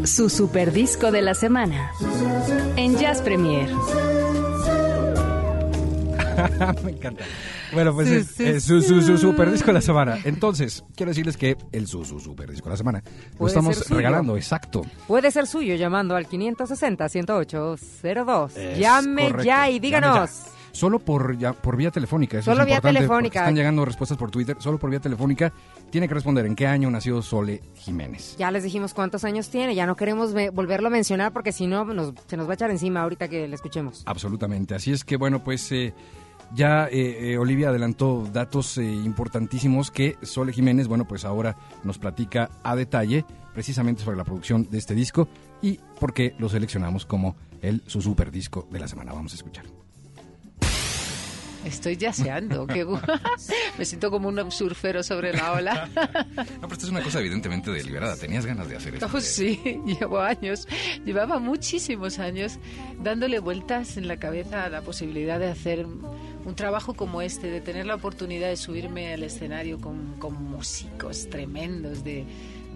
[0.04, 1.92] Su super disco de la semana
[2.76, 3.68] en Jazz Premier.
[6.84, 7.24] Me encanta.
[7.72, 10.18] Bueno, pues es, su, su, super disco de la semana.
[10.24, 13.02] Entonces, quiero decirles que el su, su super disco de la semana
[13.38, 14.82] lo estamos regalando, exacto.
[15.06, 18.76] Puede ser suyo llamando al 560-108-02.
[18.78, 20.46] Llame ya y díganos.
[20.72, 22.38] Solo por, ya, por vía telefónica.
[22.38, 23.40] Eso solo vía telefónica.
[23.40, 24.56] Están llegando respuestas por Twitter.
[24.60, 25.52] Solo por vía telefónica.
[25.90, 28.36] Tiene que responder en qué año nació Sole Jiménez.
[28.38, 29.74] Ya les dijimos cuántos años tiene.
[29.74, 31.86] Ya no queremos volverlo a mencionar porque si no
[32.26, 34.02] se nos va a echar encima ahorita que le escuchemos.
[34.06, 34.74] Absolutamente.
[34.74, 35.72] Así es que, bueno, pues...
[35.72, 35.94] Eh,
[36.54, 42.50] ya eh, eh, Olivia adelantó datos importantísimos que Sole Jiménez, bueno, pues ahora nos platica
[42.62, 45.28] a detalle precisamente sobre la producción de este disco
[45.62, 49.12] y por qué lo seleccionamos como el su super disco de la semana.
[49.12, 49.87] Vamos a escuchar.
[51.64, 52.66] Estoy yaceando,
[53.78, 55.88] me siento como un surfero sobre la ola.
[55.94, 58.16] no, pero esto es una cosa evidentemente deliberada.
[58.16, 59.08] Tenías ganas de hacer esto.
[59.12, 60.66] Oh, sí, llevo años,
[61.04, 62.58] llevaba muchísimos años
[63.02, 67.60] dándole vueltas en la cabeza a la posibilidad de hacer un trabajo como este, de
[67.60, 72.24] tener la oportunidad de subirme al escenario con, con músicos tremendos de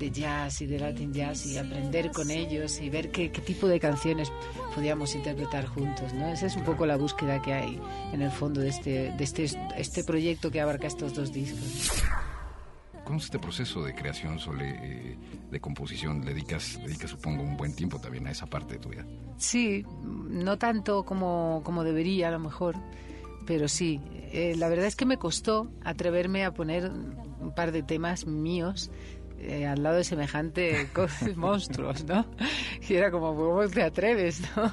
[0.03, 3.79] de jazz y de Latin jazz y aprender con ellos y ver qué, tipo de
[3.79, 4.33] canciones
[4.75, 6.13] podíamos interpretar juntos.
[6.13, 6.27] ¿no?
[6.27, 7.81] Esa es un poco la búsqueda que hay
[8.13, 12.03] en el fondo de este, de este, este proyecto que abarca estos dos discos.
[13.05, 15.19] ¿Cómo es este proceso de creación, Sole, eh,
[15.51, 16.25] de composición?
[16.25, 19.07] ¿Le dedicas, dedicas, supongo, un buen tiempo también a esa parte de tu vida?
[19.37, 22.77] Sí, no tanto como, como debería, a lo mejor,
[23.47, 24.01] pero sí.
[24.33, 28.91] Eh, la verdad es que me costó atreverme a poner un par de temas míos
[29.41, 30.89] eh, al lado de semejante
[31.37, 32.27] monstruos, ¿no?
[32.89, 34.73] Y era como, ¿cómo te atreves, no?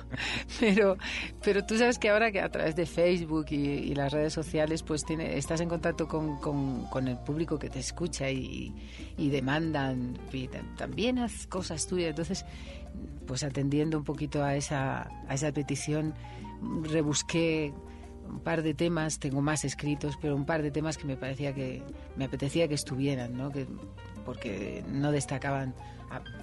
[0.59, 0.97] Pero,
[1.43, 5.03] pero tú sabes que ahora que a través de Facebook y, las redes sociales, pues
[5.05, 8.73] tiene, estás en contacto con, con, el público que te escucha y,
[9.17, 12.09] y demandan, y también haz cosas tuyas.
[12.09, 12.45] Entonces,
[13.27, 16.13] pues atendiendo un poquito a esa, a esa petición,
[16.83, 17.73] rebusqué
[18.29, 21.53] un par de temas, tengo más escritos, pero un par de temas que me parecía
[21.53, 21.83] que
[22.15, 23.51] me apetecía que estuvieran, ¿no?
[23.51, 23.67] Que
[24.25, 25.73] porque no destacaban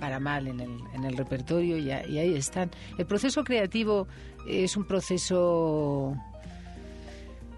[0.01, 2.71] para mal en el, en el repertorio y, ahí están.
[2.99, 4.07] El proceso creativo
[4.47, 6.17] es un proceso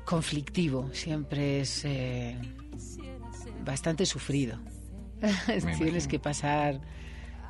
[0.05, 2.37] conflictivo, siempre es eh,
[3.65, 4.59] bastante sufrido.
[5.79, 6.81] Tienes que pasar...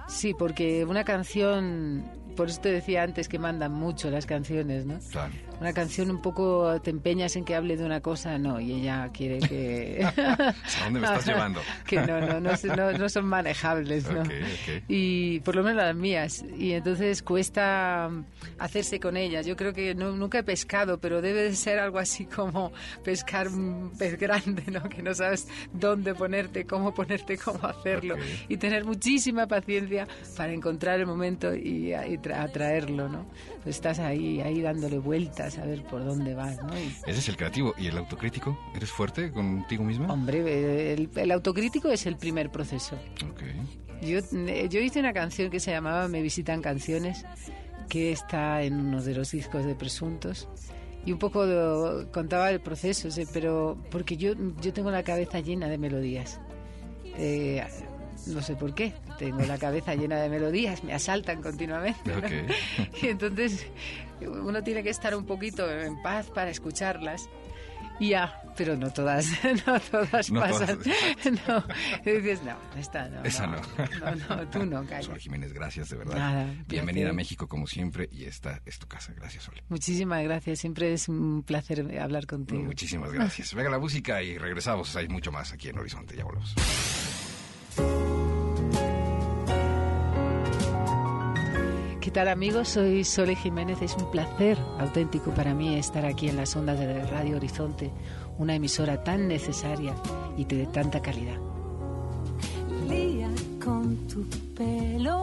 [0.09, 2.03] Sí, porque una canción
[2.39, 5.01] por eso te decía antes que mandan mucho las canciones, ¿no?
[5.11, 5.33] Claro.
[5.61, 9.11] Una canción un poco te empeñas en que hable de una cosa, no, y ella
[9.13, 10.05] quiere que...
[10.17, 11.61] ¿A dónde me estás llevando?
[11.87, 14.23] que no, no, no, no, son manejables, ¿no?
[14.87, 16.45] Y por lo menos las mías.
[16.57, 18.09] Y entonces cuesta
[18.59, 19.47] hacerse con ellas.
[19.47, 23.93] Yo creo que nunca he pescado, pero debe de ser algo así como pescar un
[23.99, 24.83] pez grande, ¿no?
[24.89, 28.17] Que no sabes dónde ponerte, cómo ponerte, cómo hacerlo.
[28.49, 33.27] Y tener muchísima paciencia para encontrar el momento y, atraerlo, ¿no?
[33.63, 36.75] Pues estás ahí, ahí dándole vueltas a ver por dónde vas, ¿no?
[36.75, 37.75] Ese es el creativo.
[37.79, 38.59] ¿Y el autocrítico?
[38.75, 40.13] ¿Eres fuerte contigo misma?
[40.13, 42.99] Hombre, el, autocrítico es el primer proceso.
[44.03, 44.21] Yo,
[44.69, 47.25] yo hice una canción que se llamaba Me visitan canciones,
[47.89, 50.49] que está en uno de los discos de Presuntos
[51.09, 51.43] y un poco
[52.13, 56.39] contaba el proceso, pero porque yo, yo tengo la cabeza llena de melodías.
[57.17, 57.65] Eh,
[58.27, 62.13] no sé por qué, tengo la cabeza llena de melodías, me asaltan continuamente.
[63.03, 63.67] y entonces
[64.27, 67.29] uno tiene que estar un poquito en paz para escucharlas
[68.01, 69.27] ya, pero no todas,
[69.67, 70.79] no todas pasan.
[71.49, 71.65] no,
[72.05, 73.25] dices, no, esta no.
[73.25, 73.61] Esa no.
[74.01, 75.03] No, no, tú no, calla.
[75.09, 76.47] Sol Jiménez, gracias de verdad.
[76.69, 79.13] Bienvenida a México como siempre y esta es tu casa.
[79.15, 79.55] Gracias, Sol.
[79.69, 82.63] Muchísimas gracias, siempre es un placer hablar contigo.
[82.63, 83.53] Muchísimas gracias.
[83.55, 84.95] Venga la música y regresamos.
[84.97, 86.17] Hay mucho más aquí en Horizonte.
[86.17, 86.55] Ya volvemos.
[92.19, 92.71] Tal amigos?
[92.71, 93.81] Soy Sole Jiménez.
[93.81, 97.93] Es un placer auténtico para mí estar aquí en las ondas de Radio Horizonte,
[98.39, 99.95] una emisora tan necesaria
[100.37, 101.37] y de tanta calidad.
[102.89, 103.31] Lía
[103.65, 104.25] con tu
[104.57, 105.23] pelo,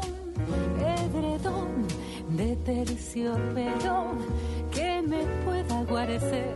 [0.80, 1.86] edredón
[2.30, 4.12] de terciopelo
[4.72, 6.56] que me pueda guarecer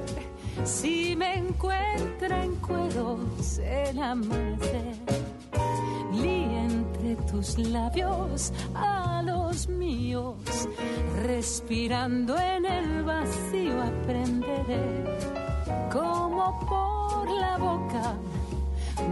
[0.63, 5.18] si me encuentra en cueros el amanecer
[7.31, 10.35] tus labios a los míos,
[11.23, 15.19] respirando en el vacío aprenderé
[15.91, 18.15] como por la boca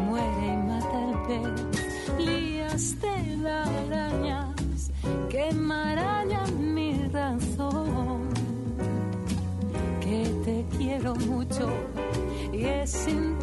[0.08, 4.92] muere y mata el pez, lías de arañas
[5.30, 8.30] que enmarañan mi razón,
[10.02, 11.70] que te quiero mucho
[12.52, 13.38] y es sin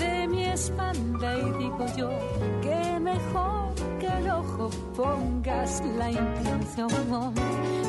[0.00, 2.10] de mi espalda y digo yo
[2.62, 7.34] que mejor que el ojo pongas la intención.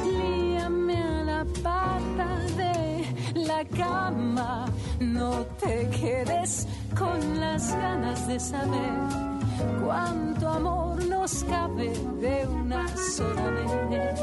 [0.04, 4.66] Líame a la pata de la cama,
[5.00, 9.00] no te quedes con las ganas de saber
[9.84, 13.48] cuánto amor nos cabe de una sola
[13.90, 14.20] vez.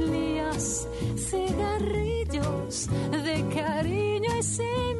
[0.00, 4.91] Lías cigarrillos de cariño y sin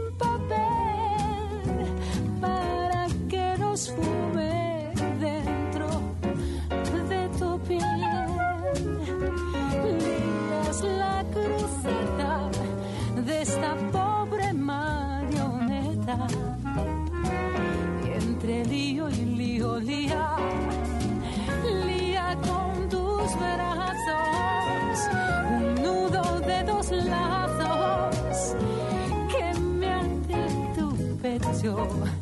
[31.84, 32.21] Oh.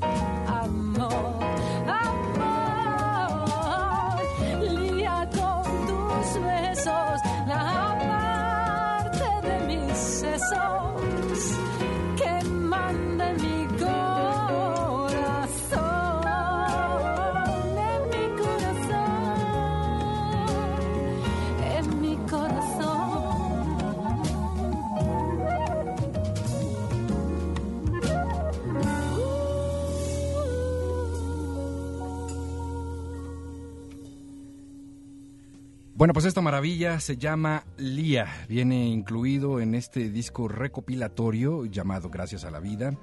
[36.01, 38.27] Bueno, pues esta maravilla se llama Lía.
[38.49, 42.97] Viene incluido en este disco recopilatorio llamado Gracias a la Vida.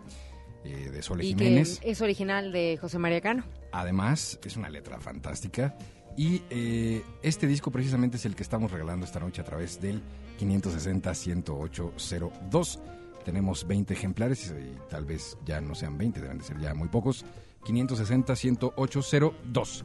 [0.63, 1.79] eh, de Sole Y que Jiménez.
[1.83, 3.43] es original de José María Cano.
[3.71, 5.77] Además, es una letra fantástica.
[6.17, 10.01] Y eh, este disco precisamente es el que estamos regalando esta noche a través del
[10.39, 12.79] 560-10802.
[13.23, 16.87] Tenemos 20 ejemplares y tal vez ya no sean 20, deben de ser ya muy
[16.87, 17.25] pocos.
[17.63, 19.83] 560-10802.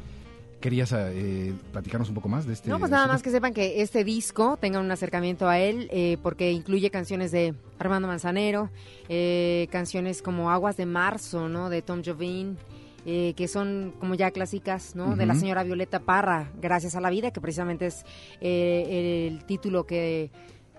[0.62, 2.70] ¿Querías eh, platicarnos un poco más de este?
[2.70, 6.16] No, pues nada más que sepan que este disco tengan un acercamiento a él eh,
[6.22, 8.70] porque incluye canciones de Armando Manzanero,
[9.08, 11.68] eh, canciones como Aguas de Marzo, ¿no?
[11.68, 12.56] De Tom Jobim,
[13.04, 15.16] eh, que son como ya clásicas, ¿no?
[15.16, 18.04] De la señora Violeta Parra, Gracias a la Vida, que precisamente es
[18.40, 20.30] eh, el título que...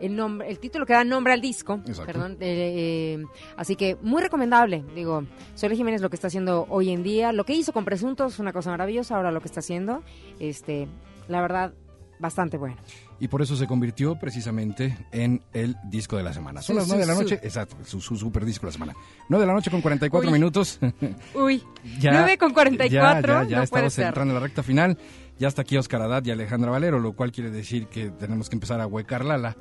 [0.06, 2.06] El, nombre, el título que da nombre al disco, Exacto.
[2.06, 3.26] perdón, eh, eh,
[3.58, 5.24] así que muy recomendable, digo,
[5.56, 8.52] Sole Jiménez lo que está haciendo hoy en día, lo que hizo con Presuntos, una
[8.52, 10.04] cosa maravillosa, ahora lo que está haciendo,
[10.40, 10.88] este,
[11.28, 11.74] la verdad,
[12.20, 12.76] bastante bueno.
[13.20, 16.62] Y por eso se convirtió precisamente en el disco de la semana.
[16.62, 17.46] Son Su, las 9 de la noche, su.
[17.46, 18.94] exacto, su, su super disco de la semana.
[19.30, 20.34] 9 de la noche con 44 Uy.
[20.34, 20.80] minutos.
[21.34, 21.64] Uy,
[22.02, 24.98] 9 con 44, ya, ya, ya no estamos entrando a la recta final.
[25.40, 28.56] Ya está aquí Oscar Haddad y Alejandra Valero, lo cual quiere decir que tenemos que
[28.56, 29.58] empezar a huecar Lala.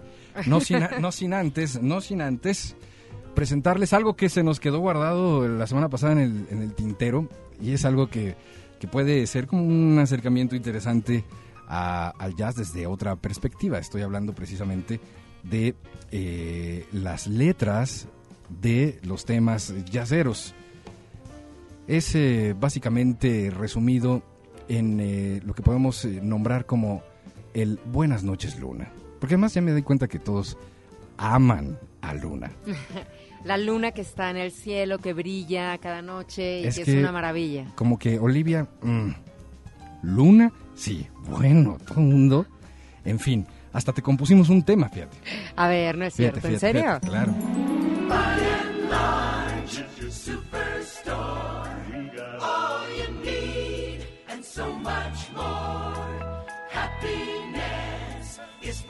[0.47, 2.77] No sin, no sin antes, no sin antes
[3.35, 7.29] presentarles algo que se nos quedó guardado la semana pasada en el, en el tintero
[7.61, 8.37] y es algo que,
[8.79, 11.25] que puede ser como un acercamiento interesante
[11.66, 13.79] a- al jazz desde otra perspectiva.
[13.79, 15.01] Estoy hablando precisamente
[15.43, 15.75] de
[16.11, 18.07] eh, las letras
[18.61, 20.55] de los temas jazzeros.
[21.87, 24.23] Es eh, básicamente resumido
[24.79, 27.03] en eh, lo que podemos eh, nombrar como
[27.55, 28.91] el Buenas noches Luna.
[29.20, 30.57] Porque además ya me doy cuenta que todos
[31.18, 32.51] aman a Luna.
[33.45, 36.93] La luna que está en el cielo, que brilla cada noche y Es que, que-
[36.93, 37.66] es una maravilla.
[37.75, 39.09] Como que Olivia, mm,
[40.03, 42.47] Luna, sí, bueno, todo el mundo.
[43.05, 45.16] En fin, hasta te compusimos un tema, fíjate.
[45.57, 46.83] A ver, no es Fíjate, cierto, ¿en fíjate, serio?
[47.01, 47.62] fíjate, claro.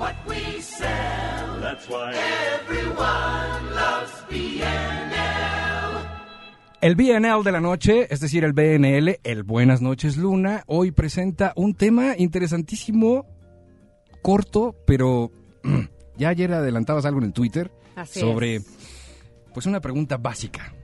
[0.03, 1.61] What we sell.
[1.61, 2.13] That's why
[2.61, 5.93] everyone loves BNL.
[6.81, 11.53] El BNL de la noche, es decir, el BNL, el Buenas noches Luna, hoy presenta
[11.55, 13.27] un tema interesantísimo,
[14.23, 15.31] corto, pero
[16.17, 18.67] ya ayer adelantabas algo en el Twitter Así sobre, es.
[19.55, 20.75] pues una pregunta básica.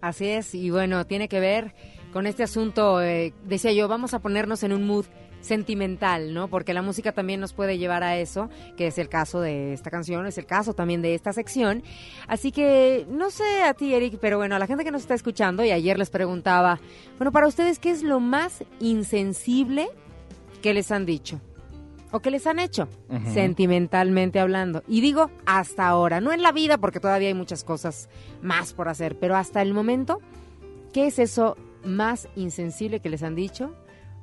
[0.00, 1.74] Así es, y bueno, tiene que ver
[2.14, 5.04] con este asunto, eh, decía yo, vamos a ponernos en un mood
[5.44, 6.48] sentimental, ¿no?
[6.48, 9.90] Porque la música también nos puede llevar a eso, que es el caso de esta
[9.90, 11.82] canción, es el caso también de esta sección.
[12.26, 15.14] Así que, no sé a ti, Eric, pero bueno, a la gente que nos está
[15.14, 16.80] escuchando, y ayer les preguntaba,
[17.18, 19.88] bueno, para ustedes, ¿qué es lo más insensible
[20.62, 21.40] que les han dicho?
[22.10, 22.88] ¿O que les han hecho?
[23.32, 24.84] Sentimentalmente hablando.
[24.86, 28.08] Y digo hasta ahora, no en la vida, porque todavía hay muchas cosas
[28.40, 30.20] más por hacer, pero hasta el momento,
[30.92, 33.74] ¿qué es eso más insensible que les han dicho?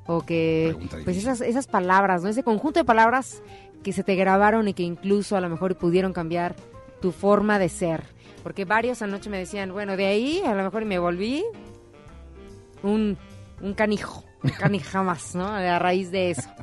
[0.07, 2.29] O que, pues esas, esas palabras, ¿no?
[2.29, 3.41] Ese conjunto de palabras
[3.83, 6.55] que se te grabaron y que incluso a lo mejor pudieron cambiar
[7.01, 8.03] tu forma de ser.
[8.43, 11.43] Porque varios anoche me decían, bueno, de ahí a lo mejor me volví
[12.83, 13.17] un,
[13.61, 15.47] un canijo, un canija más, ¿no?
[15.47, 16.49] A raíz de eso.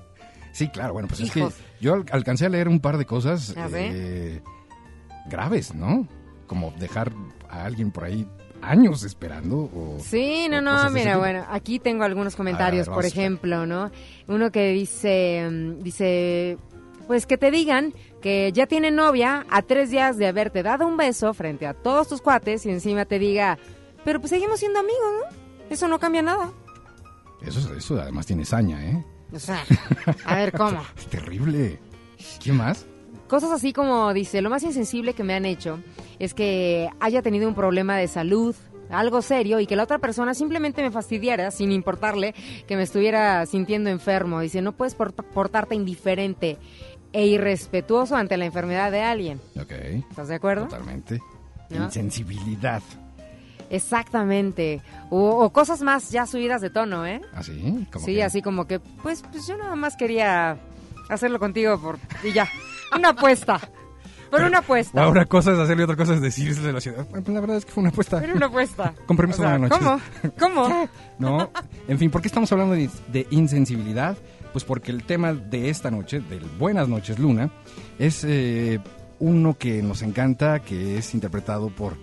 [0.51, 1.53] Sí, claro, bueno, pues Hijos.
[1.55, 4.41] es que yo al- alcancé a leer un par de cosas eh,
[5.27, 6.09] graves, ¿no?
[6.49, 7.13] Como dejar
[7.49, 8.27] a alguien por ahí
[8.63, 9.99] años esperando o...
[10.01, 13.91] Sí, no, o no, mira, bueno, aquí tengo algunos comentarios, ver, por ejemplo, ¿no?
[14.27, 16.59] Uno que dice, mm, dice,
[17.07, 20.97] pues que te digan que ya tiene novia a tres días de haberte dado un
[20.97, 23.59] beso frente a todos tus cuates y encima te diga,
[24.05, 25.37] pero pues seguimos siendo amigos, ¿no?
[25.71, 26.51] Eso no cambia nada.
[27.43, 29.05] Eso, eso además tiene saña, ¿eh?
[29.33, 29.63] O sea,
[30.25, 30.83] a ver, ¿cómo?
[30.97, 31.79] Es terrible.
[32.43, 32.87] ¿Quién más?
[33.29, 35.81] Cosas así como dice, lo más insensible que me han hecho
[36.19, 38.57] es que haya tenido un problema de salud,
[38.91, 42.35] algo serio, y que la otra persona simplemente me fastidiara sin importarle
[42.67, 44.41] que me estuviera sintiendo enfermo.
[44.41, 46.57] Dice, no puedes por- portarte indiferente
[47.13, 49.41] e irrespetuoso ante la enfermedad de alguien.
[49.61, 49.73] Ok.
[50.11, 50.65] ¿Estás de acuerdo?
[50.65, 51.21] Totalmente.
[51.69, 51.85] ¿No?
[51.85, 52.83] Insensibilidad.
[53.69, 54.81] Exactamente.
[55.11, 57.21] O, o cosas más ya subidas de tono, ¿eh?
[57.35, 57.87] ¿Así?
[57.93, 58.23] ¿Cómo Sí, que?
[58.25, 60.57] así como que, pues, pues yo nada más quería
[61.11, 61.99] hacerlo contigo por...
[62.25, 62.49] y ya.
[62.97, 63.61] Una apuesta.
[64.31, 65.03] Por una apuesta.
[65.03, 67.07] Ahora cosas hacerle otra cosa es decirse de la ciudad.
[67.07, 68.23] Pues la verdad es que fue una apuesta.
[68.23, 68.95] Era una apuesta.
[69.07, 70.03] Con permiso, O sea, buenas noches.
[70.39, 70.67] ¿Cómo?
[70.69, 70.89] ¿Cómo?
[71.19, 71.51] No,
[71.89, 74.17] en fin, ¿por qué estamos hablando de, de insensibilidad?
[74.53, 77.51] Pues porque el tema de esta noche, del Buenas noches Luna,
[77.99, 78.81] es eh,
[79.19, 81.97] uno que nos encanta, que es interpretado por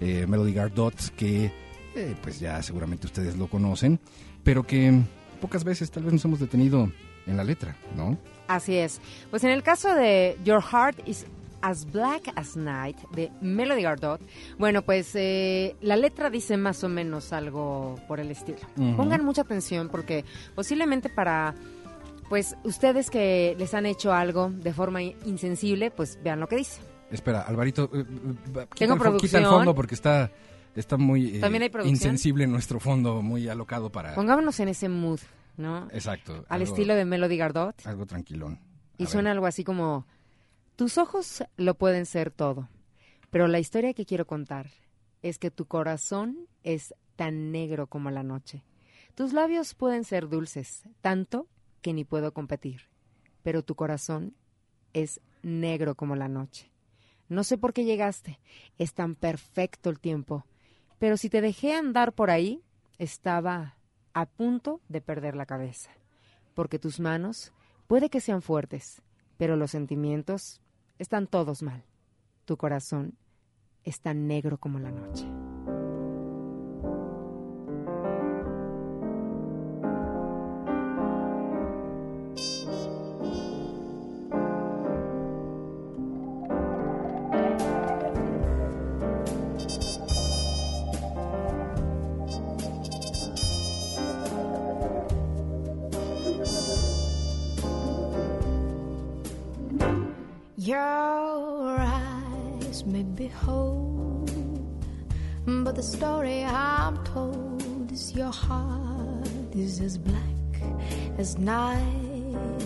[0.00, 1.52] eh, Melody Gardot, que
[1.94, 4.00] eh, pues ya seguramente ustedes lo conocen,
[4.42, 5.02] pero que
[5.40, 6.90] pocas veces tal vez nos hemos detenido
[7.26, 8.18] en la letra, ¿no?
[8.54, 9.00] Así es.
[9.30, 11.26] Pues en el caso de Your Heart is
[11.62, 14.20] As Black as Night de Melody Gardot.
[14.58, 18.58] Bueno, pues eh, la letra dice más o menos algo por el estilo.
[18.96, 20.24] Pongan mucha atención porque
[20.54, 21.54] posiblemente para
[22.28, 26.56] pues ustedes que les han hecho algo de forma in- insensible, pues vean lo que
[26.56, 26.80] dice.
[27.10, 28.06] Espera, Alvarito, eh, eh,
[28.46, 30.30] quita, Tengo el, quita fondo porque está,
[30.74, 31.94] está muy eh, También hay producción.
[31.94, 34.14] insensible nuestro fondo, muy alocado para...
[34.14, 35.20] Pongámonos en ese mood,
[35.56, 35.88] ¿no?
[35.90, 36.44] Exacto.
[36.48, 37.86] Al algo- estilo de Melody Gardot.
[37.86, 38.60] Algo tranquilón.
[38.98, 40.06] Y suena algo así como,
[40.76, 42.68] tus ojos lo pueden ser todo,
[43.30, 44.70] pero la historia que quiero contar
[45.22, 48.64] es que tu corazón es tan negro como la noche.
[49.14, 51.48] Tus labios pueden ser dulces, tanto
[51.80, 52.82] que ni puedo competir,
[53.42, 54.34] pero tu corazón
[54.92, 56.70] es negro como la noche.
[57.28, 58.38] No sé por qué llegaste,
[58.78, 60.46] es tan perfecto el tiempo,
[60.98, 62.62] pero si te dejé andar por ahí,
[62.98, 63.76] estaba
[64.14, 65.90] a punto de perder la cabeza,
[66.54, 67.52] porque tus manos
[67.86, 69.02] puede que sean fuertes,
[69.36, 70.60] pero los sentimientos
[70.98, 71.84] están todos mal.
[72.44, 73.16] Tu corazón
[73.84, 75.26] es tan negro como la noche.
[100.64, 104.24] Your eyes may be whole,
[105.44, 110.62] but the story I'm told is your heart is as black
[111.18, 112.62] as night.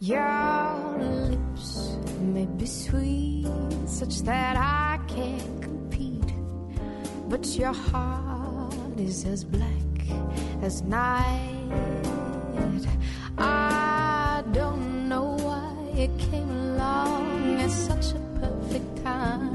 [0.00, 3.46] Your lips may be sweet,
[3.86, 6.34] such that I can't compete,
[7.28, 10.00] but your heart is as black
[10.60, 11.70] as night.
[13.38, 14.93] I don't
[15.96, 19.52] it came along at such a perfect time.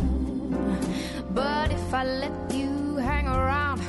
[1.31, 3.81] But if I let you hang around,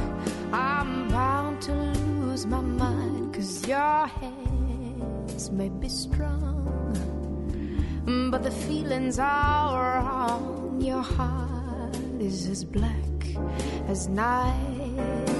[0.52, 3.34] I'm bound to lose my mind.
[3.34, 6.66] Cause your hands may be strong,
[8.30, 10.80] but the feelings are wrong.
[10.80, 12.94] Your heart is as black
[13.88, 15.39] as night.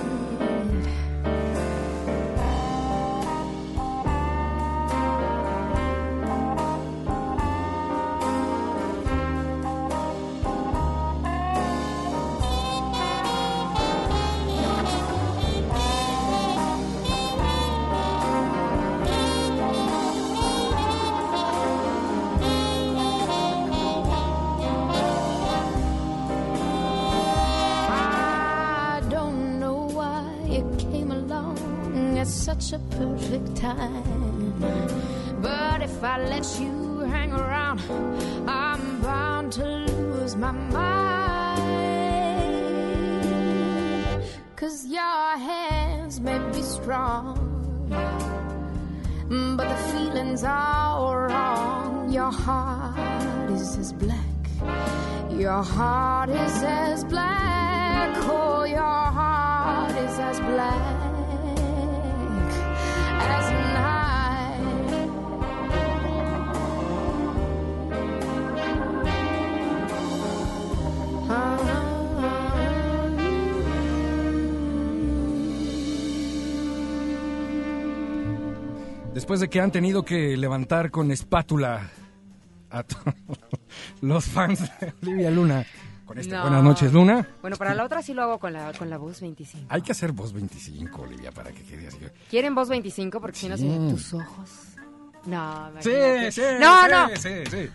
[46.91, 47.87] Strong,
[49.57, 52.11] but the feelings are wrong.
[52.11, 54.41] Your heart is as black.
[55.31, 58.11] Your heart is as black.
[58.23, 61.00] Oh, your heart is as black
[79.21, 81.91] Después de que han tenido que levantar con espátula
[82.71, 82.85] a
[84.01, 85.67] los fans de Olivia Luna.
[86.07, 86.41] Con este No.
[86.41, 87.29] Buenas noches, Luna.
[87.43, 89.67] Bueno, para la otra sí lo hago con la, con la voz 25.
[89.69, 91.99] Hay que hacer voz 25, Olivia, para que quede así.
[92.31, 93.21] ¿Quieren voz 25?
[93.21, 94.51] Porque si no, sí, tus ojos.
[95.27, 95.91] No, Sí,
[96.31, 97.09] sí, no, sí, no.
[97.17, 97.69] sí, sí.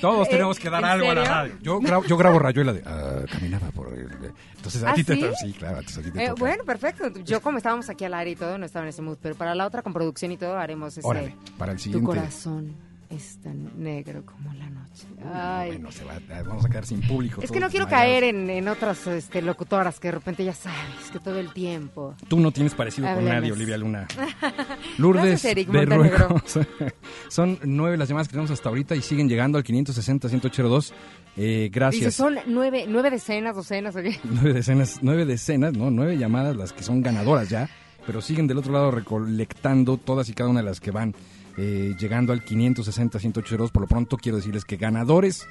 [0.00, 1.54] Todos Eh, tenemos que dar ¿en algo a la radio.
[1.60, 2.82] Yo grabo, yo grabo rayuela de...
[2.86, 3.92] ah, caminaba por...
[3.92, 4.08] el-
[4.56, 5.20] Entonces a ¿Ah, ti te sí?
[5.20, 5.34] toca.
[5.36, 6.38] Sí, claro, entonces a ti te Eh, toca.
[6.40, 7.08] bueno, perfecto.
[7.24, 9.18] Yo como estábamos aquí al aire y todo, no estaba en ese mood.
[9.20, 11.06] Pero para la otra, con producción y todo, haremos ese...
[11.06, 12.06] Órale, para el Tu siguiente.
[12.06, 12.74] corazón
[13.10, 15.06] es tan negro como la noche.
[15.32, 15.72] Ay.
[15.72, 17.40] Bueno, se va, vamos a quedar sin público.
[17.42, 21.10] Es que no quiero caer en, en otras este, locutoras que de repente ya sabes
[21.12, 22.14] que todo el tiempo.
[22.28, 24.06] Tú no tienes parecido con nadie, Olivia Luna.
[24.98, 25.70] Lourdes Eric.
[25.70, 26.58] Berruecos.
[27.28, 30.92] Son nueve las llamadas que tenemos hasta ahorita y siguen llegando al 560-182.
[31.38, 32.14] Eh, Dice, gracias.
[32.14, 34.18] son nueve, nueve decenas, docenas, oye.
[34.24, 35.90] Nueve decenas, nueve decenas, ¿no?
[35.90, 37.68] Nueve llamadas las que son ganadoras ya,
[38.06, 41.14] pero siguen del otro lado recolectando todas y cada una de las que van
[41.56, 43.70] eh, llegando al 560-182.
[43.70, 45.46] Por lo pronto quiero decirles que ganadores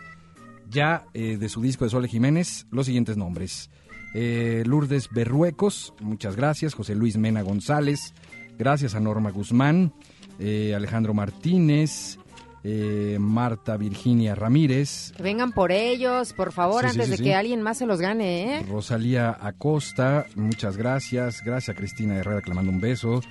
[0.70, 3.70] ya eh, de su disco de Sole Jiménez, los siguientes nombres.
[4.14, 6.74] Eh, Lourdes Berruecos, muchas gracias.
[6.74, 8.14] José Luis Mena González,
[8.58, 9.94] gracias a Norma Guzmán,
[10.40, 12.18] Alejandro Martínez,
[12.68, 17.36] eh, Marta Virginia Ramírez, Que vengan por ellos, por favor, Sí, antes sí, de que
[17.36, 18.66] alguien más se los gane, ¿eh?
[18.68, 21.44] Rosalía Acosta, muchas gracias.
[21.46, 23.22] Gracias a Cristina Herrera que le mando un beso.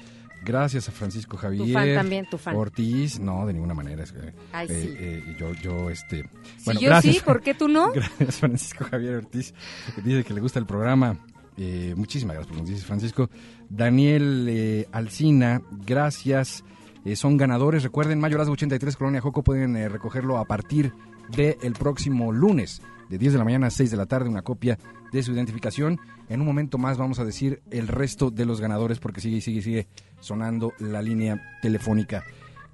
[0.45, 1.73] Gracias a Francisco Javier.
[1.73, 2.57] fan también, tu fan.
[2.57, 4.03] Ortiz, no, de ninguna manera.
[4.05, 4.97] es que, Ay, eh, sí.
[4.99, 6.29] eh, yo, yo, este.
[6.59, 7.93] Si yo sí, ¿por qué tú no?
[7.95, 9.55] Gracias, Francisco Javier Ortiz,
[9.95, 11.19] que dice que le gusta el programa.
[11.57, 13.31] Eh, muchísimas gracias por lo que dices, Francisco.
[13.69, 16.65] Daniel eh, Alcina, gracias.
[17.05, 17.83] Eh, son ganadores.
[17.83, 20.93] Recuerden, Mayorazgo 83, Colonia Joco, pueden eh, recogerlo a partir
[21.37, 24.79] del próximo lunes, de 10 de la mañana a 6 de la tarde, una copia
[25.13, 26.01] de su identificación.
[26.29, 29.63] En un momento más vamos a decir el resto de los ganadores, porque sigue, sigue,
[29.63, 29.87] sigue
[30.25, 32.25] sonando la línea telefónica.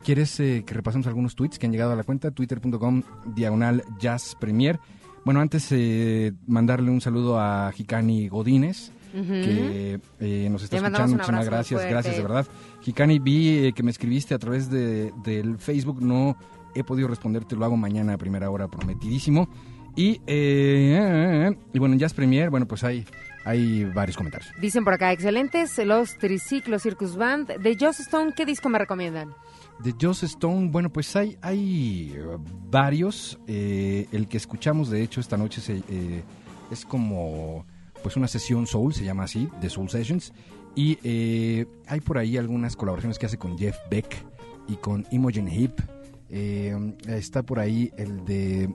[0.02, 2.30] ¿Quieres eh, que repasemos algunos tweets que han llegado a la cuenta?
[2.30, 4.80] Twitter.com diagonal Jazz Premier.
[5.24, 11.16] Bueno, antes eh, mandarle un saludo a Jicani Godínez, que eh, nos está Le escuchando.
[11.16, 12.46] Muchísimas gracias, gracias de verdad.
[12.80, 16.36] Jicani, vi que me escribiste a través de, del Facebook, no
[16.74, 19.50] he podido responderte, lo hago mañana a primera hora, prometidísimo.
[19.96, 23.04] Y, y bueno, en Jazz Premier, bueno, pues hay,
[23.44, 24.52] hay varios comentarios.
[24.60, 27.58] Dicen por acá, excelentes los Triciclos Circus Band.
[27.58, 29.34] De Joss Stone, ¿qué disco me recomiendan?
[29.78, 32.22] De Joss Stone, bueno, pues hay, hay eh,
[32.70, 33.38] varios.
[33.46, 36.22] Eh, el que escuchamos, de hecho, esta noche se, eh,
[36.70, 37.66] es como
[38.02, 40.32] pues una sesión soul, se llama así, de Soul Sessions.
[40.74, 44.24] Y eh, hay por ahí algunas colaboraciones que hace con Jeff Beck
[44.68, 45.80] y con Imogen Heap.
[46.28, 48.72] Eh, está por ahí el de...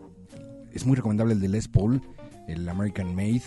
[0.73, 2.01] Es muy recomendable el de Les Paul,
[2.47, 3.43] el American Made,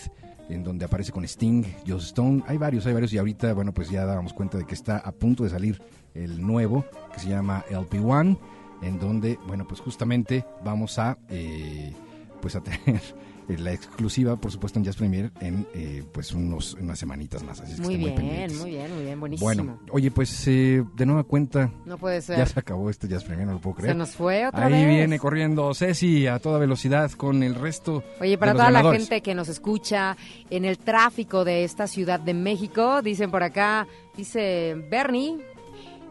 [0.49, 2.43] en donde aparece con Sting, Joss Stone.
[2.47, 3.13] Hay varios, hay varios.
[3.13, 5.81] Y ahorita, bueno, pues ya dábamos cuenta de que está a punto de salir
[6.13, 8.37] el nuevo, que se llama LP1,
[8.81, 11.93] en donde, bueno, pues justamente vamos a, eh,
[12.41, 13.01] pues a tener
[13.57, 17.59] la exclusiva, por supuesto, en Jazz Premier en, eh, pues, unos, unas semanitas más.
[17.61, 18.15] Así es que Muy bien,
[18.57, 19.45] muy bien, muy bien, buenísimo.
[19.45, 22.37] Bueno, oye, pues eh, de nueva cuenta, No puede ser.
[22.37, 23.93] ya se acabó este Jazz Premier, no lo puedo creer.
[23.93, 24.87] Se nos fue otra Ahí vez.
[24.87, 28.03] viene corriendo Ceci a toda velocidad con el resto.
[28.21, 30.15] Oye, para de los toda la gente que nos escucha
[30.49, 35.37] en el tráfico de esta ciudad de México, dicen por acá, dice Bernie,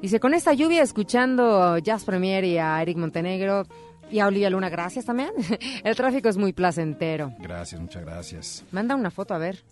[0.02, 3.64] dice, con esta lluvia escuchando Jazz Premier y a Eric Montenegro
[4.10, 5.30] y a Olivia Luna, gracias también.
[5.84, 7.32] el tráfico es muy placentero.
[7.38, 8.64] Gracias, muchas gracias.
[8.72, 9.62] Manda una foto, a ver.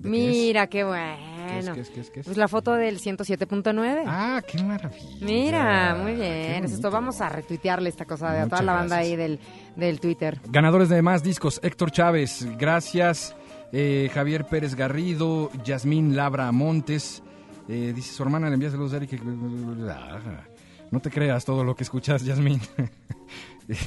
[0.00, 1.74] Mira, qué, bueno.
[1.74, 2.26] ¿Qué es, qué es, qué es?
[2.26, 4.02] Pues la foto del 107.9.
[4.06, 5.06] Ah, qué maravilla.
[5.20, 6.64] Mira, muy bien.
[6.64, 9.12] Esto vamos a retuitearle esta cosa de a toda la banda gracias.
[9.12, 9.38] ahí del,
[9.76, 10.40] del Twitter.
[10.48, 13.36] Ganadores de más discos, Héctor Chávez, gracias.
[13.70, 17.22] Eh, Javier Pérez Garrido, Yasmín Labra Montes.
[17.68, 19.22] Eh, dice su hermana, le envía saludos a Eric.
[20.92, 22.60] No te creas todo lo que escuchas, Yasmín.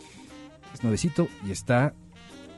[0.75, 1.95] es nuevecito y está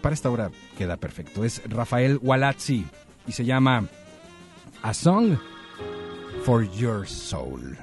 [0.01, 1.45] para esta hora queda perfecto.
[1.45, 2.87] Es Rafael Walazzi
[3.27, 3.89] y se llama
[4.83, 5.37] A Song
[6.45, 7.79] for Your Soul.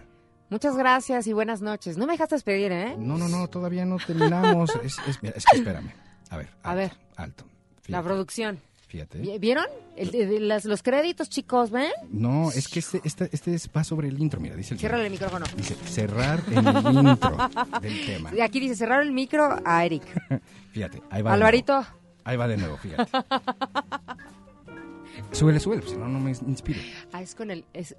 [0.50, 1.98] Muchas gracias y buenas noches.
[1.98, 2.96] No me dejaste despedir, ¿eh?
[2.98, 4.72] No, no, no, todavía no terminamos.
[4.84, 5.92] es, es- mira, es que espérame.
[6.30, 7.46] A ver, A ver, alto.
[7.88, 8.60] la producción.
[8.92, 9.20] Fíjate.
[9.20, 9.64] Vi- ¿Vieron?
[9.96, 11.90] El- las- los créditos, chicos, ¿ven?
[12.12, 15.06] No, es que este, este, este es- va sobre el intro, mira, dice el Ciérrale
[15.06, 15.46] el micrófono.
[15.56, 17.38] Dice cerrar el intro
[17.82, 18.32] del tema.
[18.36, 20.04] Y Aquí dice cerrar el micro a Eric.
[20.74, 21.32] Fíjate, ahí va.
[21.34, 21.86] Alvarito,
[22.26, 23.10] Ahí va de nuevo, fíjate.
[25.32, 26.80] Súbele, súbele, si no, no me inspiro.
[27.14, 27.64] Ah, es con el...
[27.74, 27.96] Es,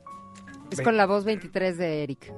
[0.70, 2.30] es Ve- con la voz 23 de Eric.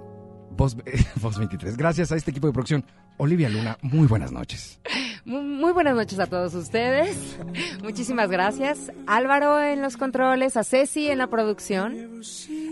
[0.56, 0.76] Voz,
[1.20, 1.76] Voz 23.
[1.76, 2.84] Gracias a este equipo de producción.
[3.16, 4.80] Olivia Luna, muy buenas noches.
[5.26, 7.38] Muy, muy buenas noches a todos ustedes.
[7.82, 8.92] Muchísimas gracias.
[9.06, 12.20] Álvaro en los controles, a Ceci en la producción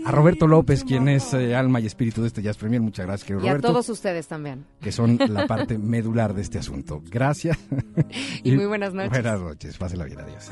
[0.05, 3.27] A Roberto López, quien es eh, alma y espíritu de este Jazz Premier, muchas gracias,
[3.27, 3.69] querido y a Roberto.
[3.69, 4.65] todos ustedes también.
[4.81, 7.01] que son la parte medular de este asunto.
[7.09, 7.57] Gracias.
[8.43, 9.09] Y muy buenas noches.
[9.11, 9.77] Buenas noches.
[9.77, 10.19] Pásela bien.
[10.19, 10.49] Adiós.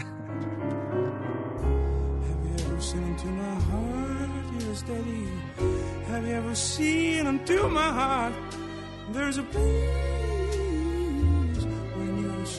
[6.10, 8.34] Have you ever seen into my heart?
[9.14, 9.44] There's a
[12.42, 12.58] Hey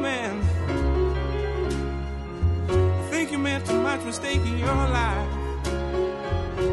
[0.00, 0.42] man,
[2.68, 5.28] I think you made too much mistake in your life.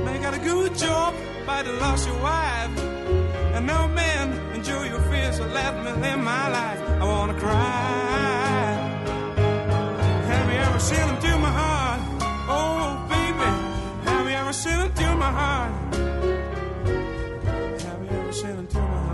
[0.04, 1.14] Man, got a good job,
[1.46, 2.78] but lost wife.
[3.56, 6.82] And no man enjoy your fears let me live my life.
[7.00, 8.74] I wanna cry.
[10.28, 12.02] Have you ever seen my heart?
[12.50, 13.50] Oh, baby,
[14.10, 15.81] have you ever seen my heart?
[18.32, 19.11] Have you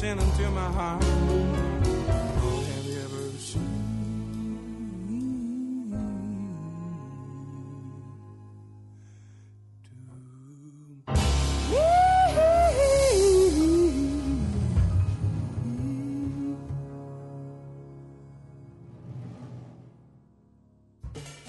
[0.00, 1.04] Have you ever seen into my heart?
[1.04, 1.76] Have
[2.86, 3.70] you ever seen?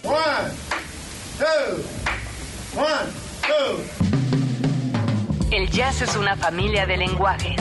[0.04, 0.52] One,
[1.38, 1.84] two,
[2.78, 3.08] one,
[3.48, 3.80] two.
[5.56, 7.61] El jazz es una familia de lenguajes.